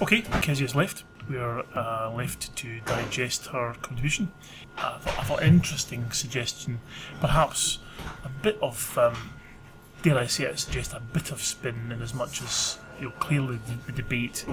Okay, 0.01 0.21
Kezia's 0.39 0.73
left. 0.73 1.03
We 1.29 1.35
are 1.35 1.65
uh, 1.75 2.13
left 2.15 2.55
to 2.55 2.79
digest 2.85 3.47
her 3.47 3.75
contribution. 3.81 4.31
Uh, 4.77 4.93
I, 4.95 4.99
thought, 4.99 5.19
I 5.19 5.23
thought 5.23 5.43
interesting 5.43 6.09
suggestion, 6.13 6.79
perhaps 7.19 7.79
a 8.23 8.29
bit 8.29 8.57
of, 8.61 8.97
um, 8.97 9.33
dare 10.01 10.17
I 10.17 10.27
say 10.27 10.45
it, 10.45 10.59
suggest 10.59 10.93
a 10.93 11.01
bit 11.01 11.33
of 11.33 11.41
spin 11.43 11.91
in 11.91 12.01
as 12.01 12.13
much 12.13 12.41
as 12.41 12.77
you 13.01 13.07
know, 13.07 13.11
clearly 13.19 13.59
the, 13.67 13.91
the 13.91 14.01
debate 14.01 14.45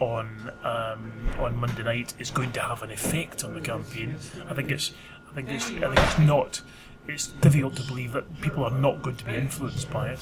on 0.00 0.50
um, 0.64 1.12
on 1.38 1.56
Monday 1.56 1.82
night 1.82 2.14
is 2.18 2.30
going 2.30 2.52
to 2.52 2.60
have 2.60 2.82
an 2.82 2.90
effect 2.90 3.44
on 3.44 3.54
the 3.54 3.60
campaign. 3.60 4.16
I 4.48 4.54
think 4.54 4.70
it's 4.70 4.92
I 5.30 5.34
think 5.34 5.50
it's 5.50 5.66
I 5.66 5.94
think 5.94 5.98
it's 5.98 6.18
not. 6.18 6.62
It's 7.06 7.28
difficult 7.28 7.76
to 7.76 7.82
believe 7.82 8.12
that 8.12 8.40
people 8.40 8.64
are 8.64 8.70
not 8.70 9.02
going 9.02 9.16
to 9.16 9.24
be 9.24 9.34
influenced 9.34 9.90
by 9.90 10.08
it. 10.08 10.20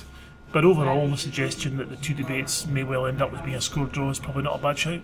But 0.52 0.64
overall, 0.64 1.08
the 1.08 1.16
suggestion 1.16 1.76
that 1.76 1.90
the 1.90 1.96
two 1.96 2.14
debates 2.14 2.66
may 2.66 2.82
well 2.82 3.06
end 3.06 3.20
up 3.20 3.32
as 3.34 3.40
being 3.42 3.56
a 3.56 3.60
score 3.60 3.86
draw 3.86 4.10
is 4.10 4.18
probably 4.18 4.44
not 4.44 4.60
a 4.60 4.62
bad 4.62 4.78
shout. 4.78 5.00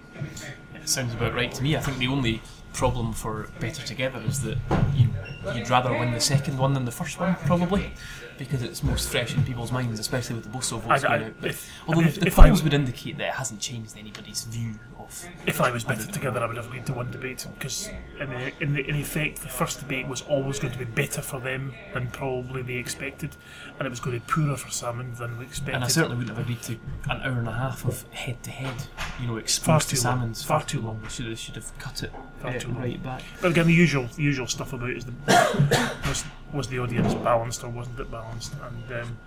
It 0.74 0.88
sounds 0.88 1.12
about 1.14 1.34
right 1.34 1.52
to 1.52 1.62
me. 1.62 1.76
I 1.76 1.80
think 1.80 1.98
the 1.98 2.06
only 2.06 2.40
problem 2.72 3.12
for 3.12 3.48
Better 3.60 3.86
Together 3.86 4.22
is 4.26 4.40
that 4.42 4.56
you, 4.94 5.08
you'd 5.54 5.68
rather 5.68 5.90
win 5.92 6.12
the 6.12 6.20
second 6.20 6.58
one 6.58 6.72
than 6.72 6.86
the 6.86 6.90
first 6.90 7.20
one, 7.20 7.36
probably, 7.46 7.92
because 8.38 8.62
it's 8.62 8.82
most 8.82 9.10
fresh 9.10 9.34
in 9.34 9.44
people's 9.44 9.72
minds, 9.72 9.98
especially 10.00 10.36
with 10.36 10.44
the 10.44 10.50
Boso 10.50 10.80
votes 10.80 11.02
going 11.04 11.24
out. 11.24 11.32
But, 11.40 11.50
if- 11.50 11.70
although 11.86 12.00
I 12.00 12.04
mean, 12.04 12.14
the, 12.14 12.20
the 12.20 12.30
polls 12.30 12.62
would 12.62 12.74
indicate 12.74 13.18
that 13.18 13.28
it 13.28 13.34
hasn't 13.34 13.60
changed 13.60 13.96
anybody's 13.96 14.44
view 14.44 14.74
of. 14.98 15.26
If 15.46 15.60
I 15.60 15.70
was 15.70 15.84
better 15.84 16.10
together, 16.10 16.40
I 16.40 16.46
would 16.46 16.56
have 16.56 16.66
agreed 16.66 16.86
to 16.86 16.92
one 16.94 17.10
debate 17.10 17.46
because, 17.58 17.88
in, 18.20 18.30
the, 18.30 18.52
in, 18.62 18.72
the, 18.74 18.88
in 18.88 18.96
effect, 18.96 19.42
the 19.42 19.48
first 19.48 19.80
debate 19.80 20.08
was 20.08 20.22
always 20.22 20.58
going 20.58 20.72
to 20.72 20.78
be 20.78 20.84
better 20.86 21.20
for 21.22 21.40
them 21.40 21.72
than 21.92 22.08
probably 22.08 22.62
they 22.62 22.74
expected, 22.74 23.30
and 23.78 23.86
it 23.86 23.90
was 23.90 24.00
going 24.00 24.18
to 24.18 24.24
be 24.26 24.32
poorer 24.32 24.56
for 24.56 24.68
Salmond 24.68 25.18
than 25.18 25.38
we 25.38 25.44
expected. 25.44 25.74
And 25.74 25.84
I 25.84 25.88
certainly 25.88 26.16
wouldn't 26.16 26.36
have 26.36 26.44
agreed 26.46 26.62
to 26.62 26.72
an 27.10 27.20
hour 27.22 27.38
and 27.38 27.48
a 27.48 27.52
half 27.52 27.84
of 27.84 28.02
head 28.12 28.42
to 28.44 28.50
head, 28.50 28.74
you 29.20 29.26
know, 29.26 29.32
Far 29.34 29.40
exposed 29.40 29.88
to 29.90 29.96
too 29.96 30.02
long. 30.08 30.18
salmons. 30.18 30.42
Far 30.42 30.62
too 30.62 30.80
long. 30.80 31.00
We 31.02 31.08
should 31.10 31.26
have, 31.26 31.38
should 31.38 31.56
have 31.56 31.78
cut 31.78 32.02
it 32.02 32.12
Far 32.40 32.50
uh, 32.52 32.58
too 32.58 32.68
long. 32.68 32.80
right 32.80 33.02
back. 33.02 33.22
But 33.40 33.50
again, 33.50 33.66
the 33.66 33.74
usual 33.74 34.04
the 34.16 34.22
usual 34.22 34.46
stuff 34.46 34.72
about 34.72 34.90
is 34.90 35.04
the 35.04 35.12
was 36.54 36.68
the 36.68 36.78
audience 36.78 37.14
balanced 37.14 37.64
or 37.64 37.68
wasn't 37.68 38.00
it 38.00 38.10
balanced? 38.10 38.52
And 38.62 39.00
um, 39.00 39.18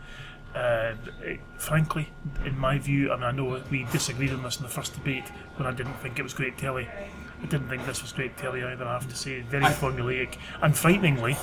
uh, 0.55 0.93
it, 1.21 1.39
frankly, 1.57 2.09
in 2.45 2.57
my 2.57 2.79
view, 2.79 3.11
and 3.11 3.23
I 3.23 3.31
know 3.31 3.61
we 3.69 3.83
disagreed 3.91 4.31
on 4.31 4.43
this 4.43 4.57
in 4.57 4.63
the 4.63 4.69
first 4.69 4.93
debate 4.93 5.27
when 5.57 5.67
I 5.67 5.71
didn't 5.71 5.95
think 5.95 6.17
it 6.17 6.23
was 6.23 6.33
great 6.33 6.57
telly. 6.57 6.87
I 6.87 7.45
didn't 7.45 7.69
think 7.69 7.85
this 7.85 8.01
was 8.01 8.11
great 8.11 8.37
telly 8.37 8.63
either. 8.63 8.85
I 8.85 8.93
have 8.93 9.09
to 9.09 9.15
say, 9.15 9.41
very 9.41 9.65
formulaic 9.65 10.37
and 10.61 10.75
frighteningly 10.75 11.37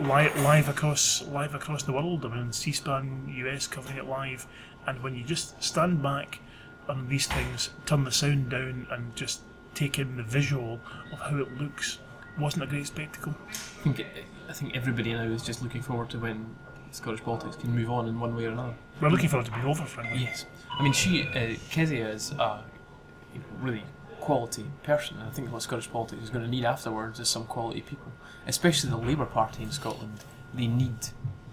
live, 0.00 0.36
live 0.40 0.68
across 0.68 1.22
live 1.28 1.54
across 1.54 1.82
the 1.82 1.92
world. 1.92 2.24
I 2.24 2.28
mean, 2.28 2.52
C-SPAN 2.52 3.32
US 3.36 3.66
covering 3.66 3.98
it 3.98 4.06
live, 4.06 4.46
and 4.86 5.02
when 5.02 5.14
you 5.14 5.24
just 5.24 5.62
stand 5.62 6.02
back 6.02 6.40
on 6.88 7.08
these 7.08 7.26
things, 7.26 7.70
turn 7.86 8.04
the 8.04 8.12
sound 8.12 8.50
down, 8.50 8.86
and 8.90 9.14
just 9.14 9.40
take 9.74 9.98
in 9.98 10.16
the 10.16 10.22
visual 10.22 10.80
of 11.12 11.20
how 11.20 11.38
it 11.38 11.58
looks, 11.58 11.98
wasn't 12.38 12.62
a 12.64 12.66
great 12.66 12.86
spectacle. 12.86 13.34
I 13.48 13.52
think, 13.52 14.06
I 14.48 14.52
think 14.52 14.76
everybody 14.76 15.12
now 15.12 15.22
is 15.22 15.42
just 15.42 15.62
looking 15.62 15.82
forward 15.82 16.10
to 16.10 16.18
when 16.18 16.54
Scottish 16.92 17.22
politics 17.22 17.56
can 17.56 17.74
move 17.74 17.90
on 17.90 18.08
in 18.08 18.18
one 18.18 18.34
way 18.36 18.46
or 18.46 18.50
another. 18.50 18.74
We're 19.00 19.08
looking 19.10 19.28
forward 19.28 19.46
to 19.46 19.52
being 19.52 19.64
over, 19.66 19.84
frankly. 19.84 20.20
Yes, 20.24 20.46
I 20.78 20.82
mean 20.82 20.92
she, 20.92 21.22
uh, 21.28 21.54
Kezia 21.70 22.08
is 22.08 22.32
a 22.32 22.64
you 23.32 23.40
know, 23.40 23.44
really 23.60 23.82
quality 24.20 24.64
person, 24.82 25.16
and 25.18 25.28
I 25.28 25.30
think 25.32 25.52
what 25.52 25.62
Scottish 25.62 25.90
politics 25.90 26.22
is 26.22 26.30
going 26.30 26.44
to 26.44 26.50
need 26.50 26.64
afterwards 26.64 27.20
is 27.20 27.28
some 27.28 27.44
quality 27.46 27.80
people, 27.80 28.12
especially 28.46 28.90
the 28.90 28.96
Labour 28.96 29.26
Party 29.26 29.62
in 29.62 29.70
Scotland. 29.70 30.24
They 30.52 30.66
need 30.66 30.96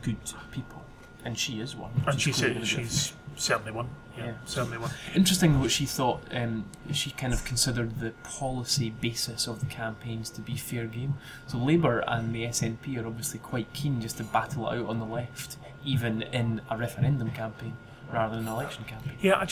good 0.02 0.18
people, 0.52 0.84
and 1.24 1.38
she 1.38 1.60
is 1.60 1.76
one. 1.76 1.92
And 2.08 2.20
She's 2.20 2.36
she 2.36 2.42
said 2.42 2.48
gonna 2.54 2.60
do 2.60 2.62
it. 2.64 2.68
she's 2.68 3.14
certainly 3.38 3.72
one. 3.72 3.90
Yeah, 4.18 4.26
Yeah. 4.26 4.34
certainly 4.46 4.78
one. 4.80 4.92
Interesting 5.16 5.60
what 5.60 5.72
she 5.72 5.86
thought. 5.86 6.22
Um, 6.32 6.66
she 6.92 7.12
kind 7.12 7.34
of 7.34 7.46
considered 7.46 8.00
the 8.00 8.12
policy 8.24 8.90
basis 8.90 9.48
of 9.48 9.60
the 9.60 9.66
campaigns 9.68 10.30
to 10.32 10.42
be 10.42 10.56
fair 10.58 10.88
game. 10.88 11.16
So 11.46 11.58
Labour 11.58 12.00
and 12.08 12.34
the 12.34 12.44
SNP 12.46 12.98
are 13.02 13.06
obviously 13.08 13.40
quite 13.40 13.72
keen 13.74 14.02
just 14.02 14.18
to 14.18 14.24
battle 14.24 14.68
it 14.70 14.80
out 14.80 14.88
on 14.88 15.00
the 15.00 15.06
left, 15.06 15.58
even 15.86 16.24
in 16.24 16.62
a 16.70 16.78
referendum 16.78 17.30
campaign 17.32 17.78
rather 18.12 18.36
than 18.38 18.48
an 18.48 18.54
election 18.54 18.84
campaign. 18.86 19.14
Yeah, 19.22 19.34
I, 19.34 19.48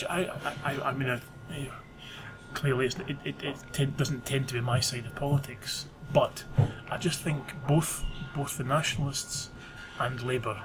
I, 0.64 0.72
I, 0.72 0.80
I 0.88 0.92
mean, 0.94 1.10
I, 1.10 1.20
I- 1.52 1.70
clearly 2.54 2.86
it's, 2.86 2.96
it, 3.06 3.16
it, 3.24 3.56
it 3.78 3.96
doesn't 3.96 4.24
tend 4.24 4.48
to 4.48 4.54
be 4.54 4.60
my 4.60 4.80
side 4.80 5.04
of 5.06 5.14
politics, 5.14 5.86
but 6.12 6.44
I 6.90 6.96
just 6.96 7.20
think 7.20 7.52
both 7.68 8.02
both 8.34 8.56
the 8.58 8.64
nationalists 8.64 9.50
and 10.00 10.22
Labour, 10.22 10.62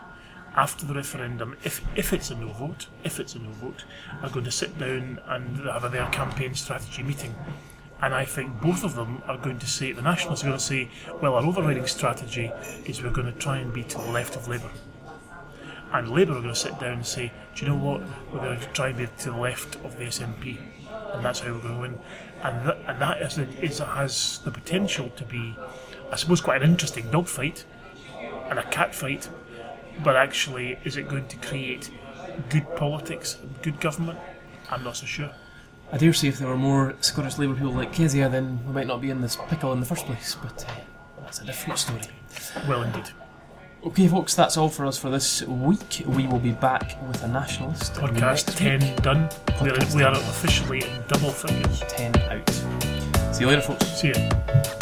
after 0.56 0.86
the 0.86 0.94
referendum, 0.94 1.56
if 1.64 1.82
if 1.96 2.14
it's 2.14 2.30
a 2.30 2.36
no 2.36 2.50
vote, 2.50 2.88
if 3.04 3.20
it's 3.20 3.36
a 3.36 3.40
no 3.40 3.50
vote, 3.52 3.86
are 4.22 4.30
going 4.30 4.46
to 4.46 4.52
sit 4.52 4.78
down 4.78 5.20
and 5.28 5.58
have 5.66 5.90
their 5.92 6.08
campaign 6.08 6.54
strategy 6.56 7.04
meeting. 7.04 7.34
And 8.02 8.16
I 8.16 8.26
think 8.26 8.60
both 8.62 8.84
of 8.84 8.96
them 8.96 9.22
are 9.28 9.38
going 9.38 9.60
to 9.60 9.68
say, 9.68 9.92
the 9.92 10.02
nationalists 10.02 10.44
are 10.44 10.48
going 10.48 10.58
to 10.58 10.64
say, 10.64 10.90
well, 11.22 11.36
our 11.36 11.46
overriding 11.46 11.86
strategy 11.86 12.52
is 12.86 13.04
we're 13.04 13.12
going 13.12 13.32
to 13.32 13.40
try 13.40 13.60
and 13.60 13.72
be 13.72 13.84
to 13.84 13.98
the 14.00 14.10
left 14.10 14.36
of 14.36 14.48
Labour. 14.48 14.72
And 15.94 16.10
Labour 16.10 16.32
are 16.32 16.42
going 16.42 16.54
to 16.54 16.56
sit 16.56 16.80
down 16.80 16.94
and 16.94 17.06
say, 17.06 17.32
do 17.54 17.64
you 17.64 17.72
know 17.72 17.78
what, 17.78 18.02
we're 18.32 18.40
going 18.40 18.60
to 18.60 18.66
try 18.68 18.88
and 18.88 18.98
be 18.98 19.06
to 19.06 19.32
the 19.32 19.38
left 19.38 19.76
of 19.86 19.98
the 19.98 20.06
SNP. 20.06 20.58
And 21.14 21.24
that's 21.24 21.42
how 21.42 21.54
we're 21.54 21.60
going 21.60 21.76
to 21.76 21.82
win. 21.82 22.00
And, 22.42 22.64
th- 22.66 22.78
and 22.88 23.00
that 23.00 23.22
is, 23.22 23.38
is, 23.38 23.78
has 23.78 24.40
the 24.46 24.52
potential 24.52 25.10
to 25.10 25.24
be, 25.24 25.56
I 26.12 26.16
suppose, 26.16 26.42
quite 26.42 26.64
an 26.64 26.72
interesting 26.72 27.12
dogfight. 27.12 27.66
and 28.50 28.58
a 28.58 28.64
cat 28.64 28.94
fight, 28.96 29.30
but 30.04 30.16
actually, 30.16 30.78
is 30.84 30.98
it 30.98 31.08
going 31.08 31.28
to 31.28 31.38
create 31.38 31.90
good 32.50 32.68
politics, 32.76 33.38
good 33.62 33.80
government? 33.80 34.20
I'm 34.70 34.84
not 34.84 34.98
so 34.98 35.06
sure. 35.06 35.32
I 35.92 35.98
dare 35.98 36.14
say 36.14 36.30
if 36.30 36.40
there 36.40 36.48
were 36.48 36.58
more 36.58 36.96
Scottish 37.02 37.38
Labour 37.38 37.54
people 37.56 37.74
like 37.74 37.92
Kezia, 37.92 38.30
then 38.30 38.66
we 38.66 38.74
might 38.74 38.88
not 38.88 39.02
be 39.02 39.10
in 39.10 39.22
this 39.22 39.36
pickle 39.50 39.74
in 39.74 39.82
the 39.82 39.86
first 39.86 40.06
place, 40.06 40.36
but 40.42 40.66
uh, 40.68 41.22
that's 41.22 41.42
a 41.42 41.46
different 41.46 41.80
story. 41.80 42.02
Well, 42.68 42.84
indeed. 42.84 43.10
Okay, 43.84 44.08
folks, 44.08 44.36
that's 44.36 44.58
all 44.58 44.70
for 44.70 44.86
us 44.86 44.98
for 44.98 45.10
this 45.10 45.42
week. 45.44 46.04
We 46.06 46.28
will 46.28 46.40
be 46.40 46.52
back 46.52 46.96
with 47.08 47.24
a 47.24 47.28
nationalist. 47.28 47.96
Podcast 47.96 48.56
10 48.56 48.80
week. 48.80 49.02
done. 49.02 49.28
We 49.62 49.70
are, 49.72 49.96
we 49.96 50.04
are 50.04 50.14
10. 50.14 50.22
officially 50.22 50.84
in 50.84 51.04
double 51.08 51.32
figures. 51.32 51.80
10 51.88 52.16
out. 52.30 52.50
See 53.34 53.42
you 53.42 53.48
later, 53.48 53.62
folks. 53.62 53.88
See 54.00 54.10
ya. 54.10 54.81